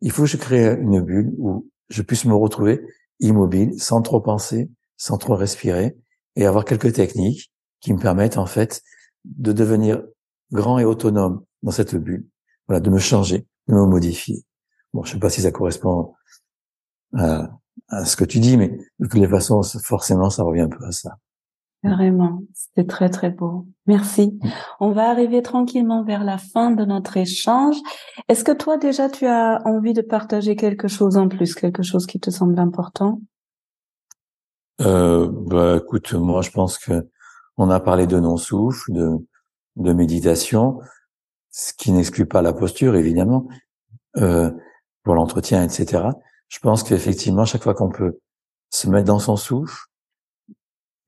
[0.01, 2.81] Il faut que je crée une bulle où je puisse me retrouver
[3.19, 5.95] immobile, sans trop penser, sans trop respirer,
[6.35, 8.81] et avoir quelques techniques qui me permettent en fait
[9.25, 10.03] de devenir
[10.51, 12.27] grand et autonome dans cette bulle.
[12.67, 14.43] Voilà, de me changer, de me modifier.
[14.93, 16.13] Bon, je sais pas si ça correspond
[17.13, 17.49] à,
[17.89, 20.83] à ce que tu dis, mais de toutes les façons, forcément, ça revient un peu
[20.85, 21.17] à ça.
[21.83, 23.65] Carrément, c'était très très beau.
[23.87, 24.37] Merci.
[24.39, 24.49] Mm.
[24.81, 27.75] On va arriver tranquillement vers la fin de notre échange.
[28.27, 32.05] Est-ce que toi déjà tu as envie de partager quelque chose en plus, quelque chose
[32.05, 33.19] qui te semble important?
[34.81, 37.07] Euh, Bah écoute, moi je pense que
[37.57, 39.17] on a parlé de non-souffle, de,
[39.75, 40.79] de méditation,
[41.49, 43.47] ce qui n'exclut pas la posture évidemment
[44.17, 44.51] euh,
[45.03, 46.03] pour l'entretien, etc.
[46.47, 48.19] Je pense qu'effectivement chaque fois qu'on peut
[48.69, 49.87] se mettre dans son souffle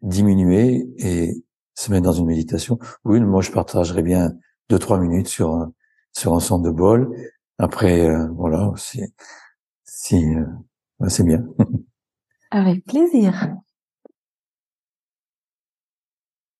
[0.01, 1.43] diminuer et
[1.75, 2.77] se mettre dans une méditation.
[3.05, 4.33] Oui, moi je partagerais bien
[4.69, 5.73] deux trois minutes sur un,
[6.11, 7.15] sur un son de bol.
[7.57, 9.01] Après, euh, voilà, si
[9.85, 10.45] si euh,
[11.09, 11.45] c'est bien.
[12.51, 13.55] Avec plaisir.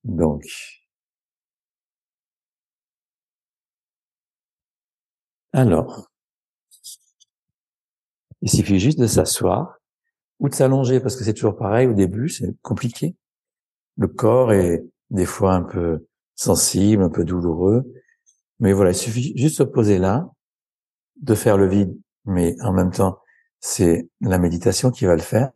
[0.04, 0.43] Donc.
[5.54, 6.10] Alors,
[8.41, 9.78] il suffit juste de s'asseoir
[10.39, 13.16] ou de s'allonger parce que c'est toujours pareil au début, c'est compliqué
[13.97, 17.84] le corps est des fois un peu sensible, un peu douloureux.
[18.60, 20.30] Mais voilà, il suffit juste de se poser là,
[21.22, 23.20] de faire le vide, mais en même temps,
[23.60, 25.51] c'est la méditation qui va le faire.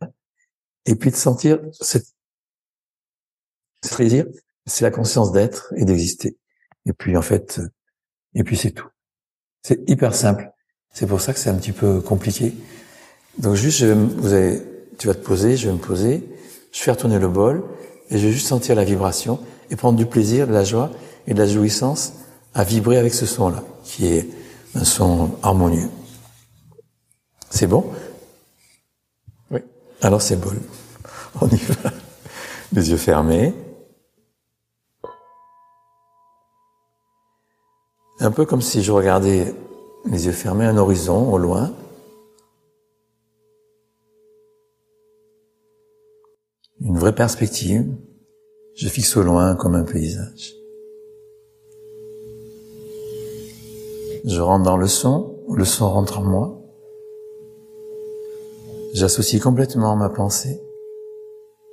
[0.86, 2.06] Et puis de sentir cette,
[3.90, 4.26] plaisir,
[4.66, 6.38] c'est la conscience d'être et d'exister.
[6.86, 7.60] Et puis en fait,
[8.34, 8.88] et puis c'est tout.
[9.62, 10.50] C'est hyper simple.
[10.92, 12.54] C'est pour ça que c'est un petit peu compliqué.
[13.38, 14.62] Donc juste, vous avez,
[14.98, 16.24] tu vas te poser, je vais me poser,
[16.72, 17.64] je vais faire tourner le bol,
[18.10, 19.38] et je vais juste sentir la vibration
[19.70, 20.90] et prendre du plaisir, de la joie
[21.26, 22.14] et de la jouissance
[22.54, 24.28] à vibrer avec ce son-là, qui est
[24.74, 25.88] un son harmonieux.
[27.50, 27.92] C'est bon?
[29.50, 29.60] Oui.
[30.02, 30.52] Alors c'est bon.
[31.40, 31.92] On y va.
[32.72, 33.54] Les yeux fermés.
[38.20, 39.54] Un peu comme si je regardais
[40.06, 41.72] les yeux fermés un horizon au loin.
[46.80, 47.86] une vraie perspective.
[48.74, 50.54] Je fixe au loin comme un paysage.
[54.24, 56.60] Je rentre dans le son, le son rentre en moi.
[58.94, 60.60] J'associe complètement ma pensée,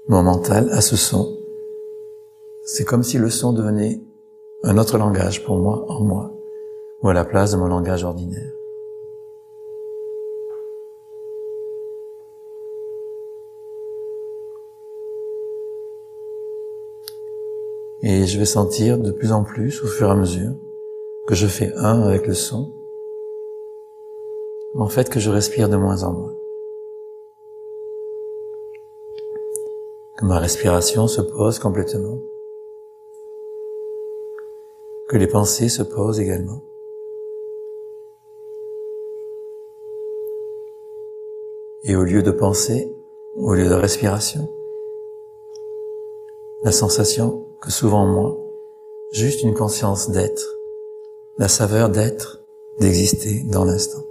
[0.07, 1.37] mon mental à ce son.
[2.65, 4.01] C'est comme si le son devenait
[4.63, 6.34] un autre langage pour moi, en moi,
[7.05, 8.51] ou à la place de mon langage ordinaire.
[18.01, 20.53] Et je vais sentir de plus en plus, au fur et à mesure,
[21.27, 22.73] que je fais un avec le son,
[24.73, 26.33] en fait que je respire de moins en moins.
[30.17, 32.17] Que ma respiration se pose complètement.
[35.07, 36.63] Que les pensées se posent également.
[41.87, 42.91] Et au lieu de pensée,
[43.35, 44.49] au lieu de respiration,
[46.63, 48.37] la sensation que souvent moi,
[49.11, 50.55] juste une conscience d'être,
[51.37, 52.43] la saveur d'être,
[52.79, 54.03] d'exister dans l'instant.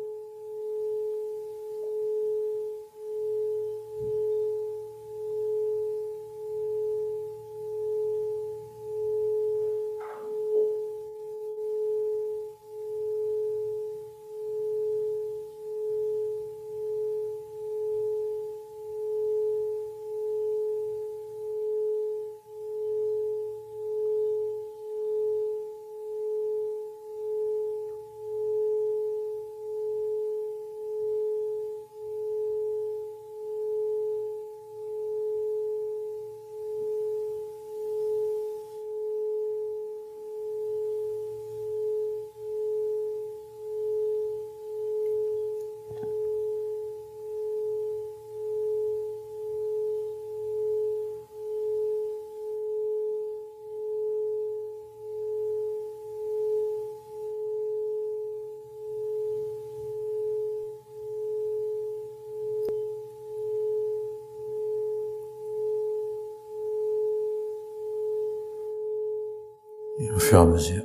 [70.43, 70.85] À mesure,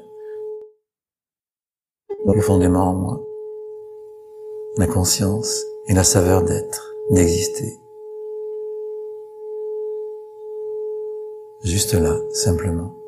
[2.25, 3.21] profondément en moi,
[4.77, 7.79] la conscience et la saveur d'être, d'exister.
[11.63, 12.98] Juste là, simplement.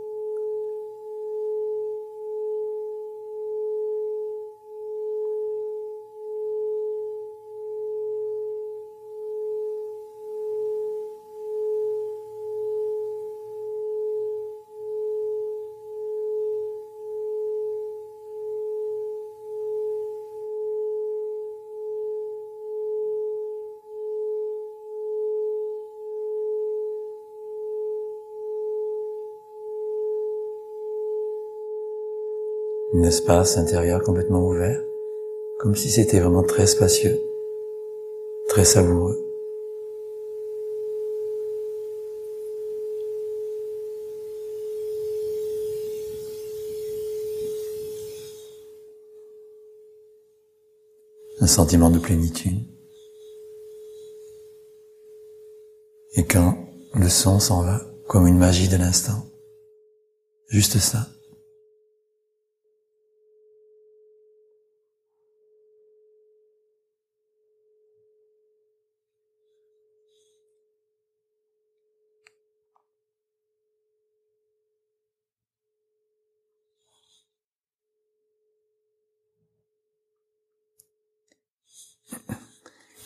[33.03, 34.81] Espace intérieur complètement ouvert,
[35.59, 37.17] comme si c'était vraiment très spacieux,
[38.49, 39.17] très savoureux.
[51.39, 52.59] Un sentiment de plénitude.
[56.15, 56.55] Et quand
[56.93, 59.25] le son s'en va, comme une magie de l'instant,
[60.49, 61.07] juste ça.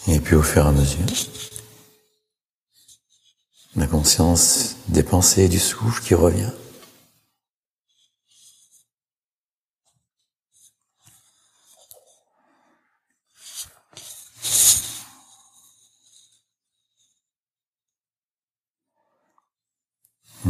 [0.07, 1.05] Et puis au fur et à mesure,
[3.75, 6.51] la conscience des pensées et du souffle qui revient.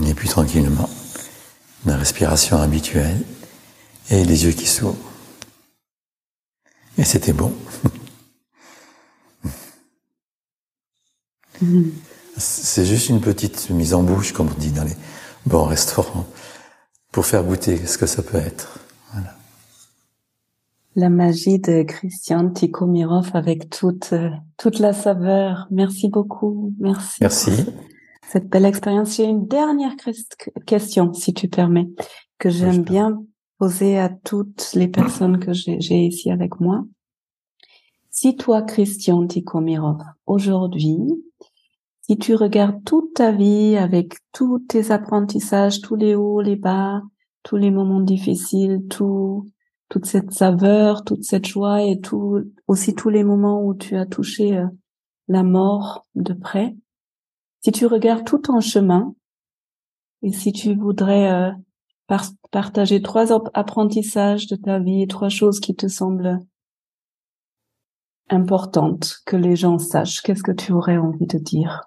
[0.07, 0.89] Et puis tranquillement,
[1.86, 3.21] la respiration habituelle
[4.09, 4.95] et les yeux qui s'ouvrent.
[6.97, 7.53] Et c'était bon.
[12.38, 14.95] C'est juste une petite mise en bouche, comme on dit dans les
[15.45, 16.26] bons restaurants,
[17.12, 18.80] pour faire goûter ce que ça peut être.
[19.14, 19.36] Voilà.
[20.95, 24.14] La magie de Christian Tikomirov avec toute
[24.58, 25.68] toute la saveur.
[25.72, 26.74] Merci beaucoup.
[26.80, 27.18] Merci.
[27.22, 27.51] Merci.
[28.28, 29.16] Cette belle expérience.
[29.16, 29.95] J'ai une dernière
[30.66, 31.89] question, si tu permets,
[32.39, 33.24] que j'aime bien
[33.58, 36.84] poser à toutes les personnes que j'ai ici avec moi.
[38.10, 40.97] Si toi, Christian Tikomirov, aujourd'hui,
[42.08, 47.01] si tu regardes toute ta vie avec tous tes apprentissages, tous les hauts, les bas,
[47.41, 49.47] tous les moments difficiles, tout,
[49.89, 51.99] toute cette saveur, toute cette joie et
[52.68, 54.68] aussi tous les moments où tu as touché euh,
[55.28, 56.76] la mort de près.
[57.62, 59.16] Si tu regardes tout en chemin,
[60.22, 61.51] et si tu voudrais euh,
[62.51, 66.39] partager trois apprentissages de ta vie, trois choses qui te semblent
[68.30, 71.82] importantes que les gens sachent, qu'est-ce que tu aurais envie de dire?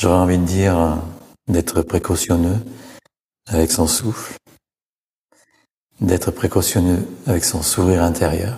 [0.00, 0.94] J'aurais envie de dire euh,
[1.46, 2.56] d'être précautionneux
[3.46, 4.32] avec son souffle,
[6.00, 8.56] d'être précautionneux avec son sourire intérieur.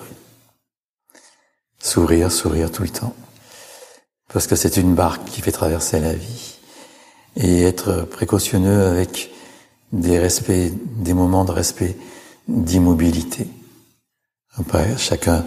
[1.80, 3.16] Sourire, sourire tout le temps.
[4.32, 6.58] Parce que c'est une barque qui fait traverser la vie.
[7.34, 9.32] Et être précautionneux avec
[9.90, 11.96] des respects, des moments de respect,
[12.46, 13.48] d'immobilité.
[14.54, 15.44] Après, chacun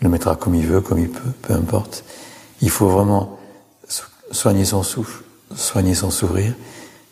[0.00, 2.02] le mettra comme il veut, comme il peut, peu importe.
[2.62, 3.38] Il faut vraiment
[4.32, 5.22] soigner son souffle,
[5.54, 6.54] soigner son sourire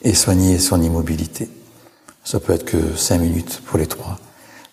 [0.02, 1.48] et soigner son immobilité.
[2.24, 4.18] Ça peut être que cinq minutes pour les trois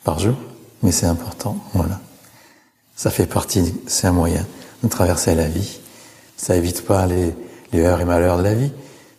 [0.04, 0.36] par jour,
[0.82, 2.00] mais c'est important, voilà.
[2.96, 4.46] Ça fait partie, c'est un moyen
[4.82, 5.80] de traverser la vie.
[6.36, 7.36] Ça évite pas les,
[7.72, 8.72] les heures et malheurs de la vie,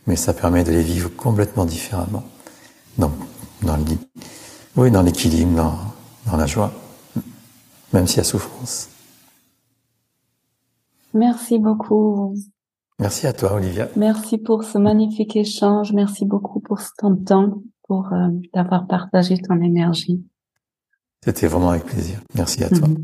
[0.07, 2.25] mais ça permet de les vivre complètement différemment.
[2.97, 3.13] Donc,
[3.63, 3.85] dans le,
[4.77, 5.79] oui, dans l'équilibre, dans,
[6.27, 6.73] dans la joie,
[7.93, 8.89] même s'il y a souffrance.
[11.15, 12.35] Merci beaucoup.
[13.01, 13.89] Merci à toi, Olivia.
[13.95, 15.93] Merci pour ce magnifique échange.
[15.93, 20.21] Merci beaucoup pour ton temps, pour euh, d'avoir partagé ton énergie.
[21.25, 22.19] C'était vraiment avec plaisir.
[22.35, 22.89] Merci à toi.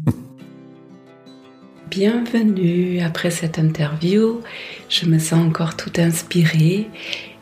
[1.91, 4.41] Bienvenue après cette interview.
[4.89, 6.91] Je me sens encore tout inspirée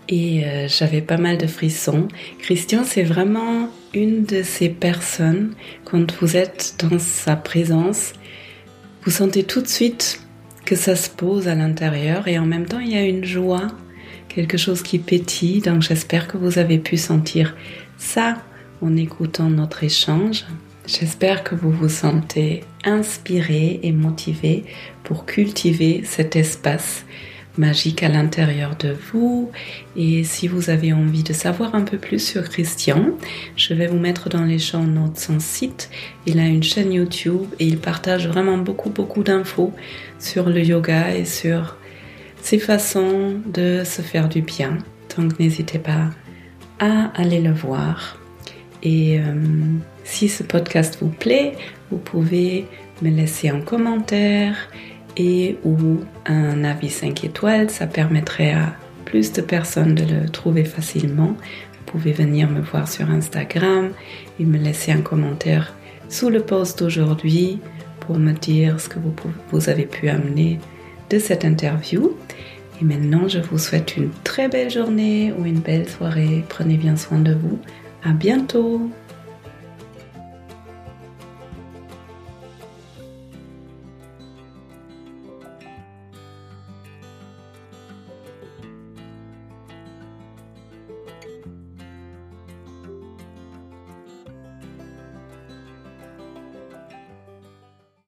[0.09, 2.09] et euh, j'avais pas mal de frissons.
[2.39, 8.13] Christian, c'est vraiment une de ces personnes, quand vous êtes dans sa présence,
[9.05, 10.22] vous sentez tout de suite
[10.65, 13.69] que ça se pose à l'intérieur et en même temps il y a une joie,
[14.29, 15.61] quelque chose qui pétille.
[15.61, 17.57] Donc j'espère que vous avez pu sentir
[17.99, 18.39] ça
[18.81, 20.45] en écoutant notre échange.
[20.87, 24.65] J'espère que vous vous sentez inspiré et motivé
[25.05, 27.05] pour cultiver cet espace
[27.59, 29.51] magique à l'intérieur de vous.
[29.97, 33.11] Et si vous avez envie de savoir un peu plus sur Christian,
[33.57, 35.91] je vais vous mettre dans les champs notes son site.
[36.27, 39.73] Il a une chaîne YouTube et il partage vraiment beaucoup, beaucoup d'infos
[40.19, 41.77] sur le yoga et sur
[42.41, 44.79] ses façons de se faire du bien.
[45.17, 46.11] Donc n'hésitez pas
[46.79, 48.19] à aller le voir.
[48.83, 49.23] Et euh,
[50.05, 51.55] si ce podcast vous plaît,
[51.91, 52.67] vous pouvez
[53.03, 54.57] me laisser un commentaire
[55.17, 57.71] et ou un avis 5 étoiles.
[57.71, 61.37] Ça permettrait à plus de personnes de le trouver facilement.
[61.73, 63.91] Vous pouvez venir me voir sur Instagram
[64.41, 65.75] et me laisser un commentaire
[66.09, 67.59] sous le post d'aujourd'hui
[68.01, 69.15] pour me dire ce que vous,
[69.51, 70.59] vous avez pu amener
[71.11, 72.17] de cette interview.
[72.81, 76.45] Et maintenant, je vous souhaite une très belle journée ou une belle soirée.
[76.49, 77.59] Prenez bien soin de vous.
[78.03, 78.91] À bientôt!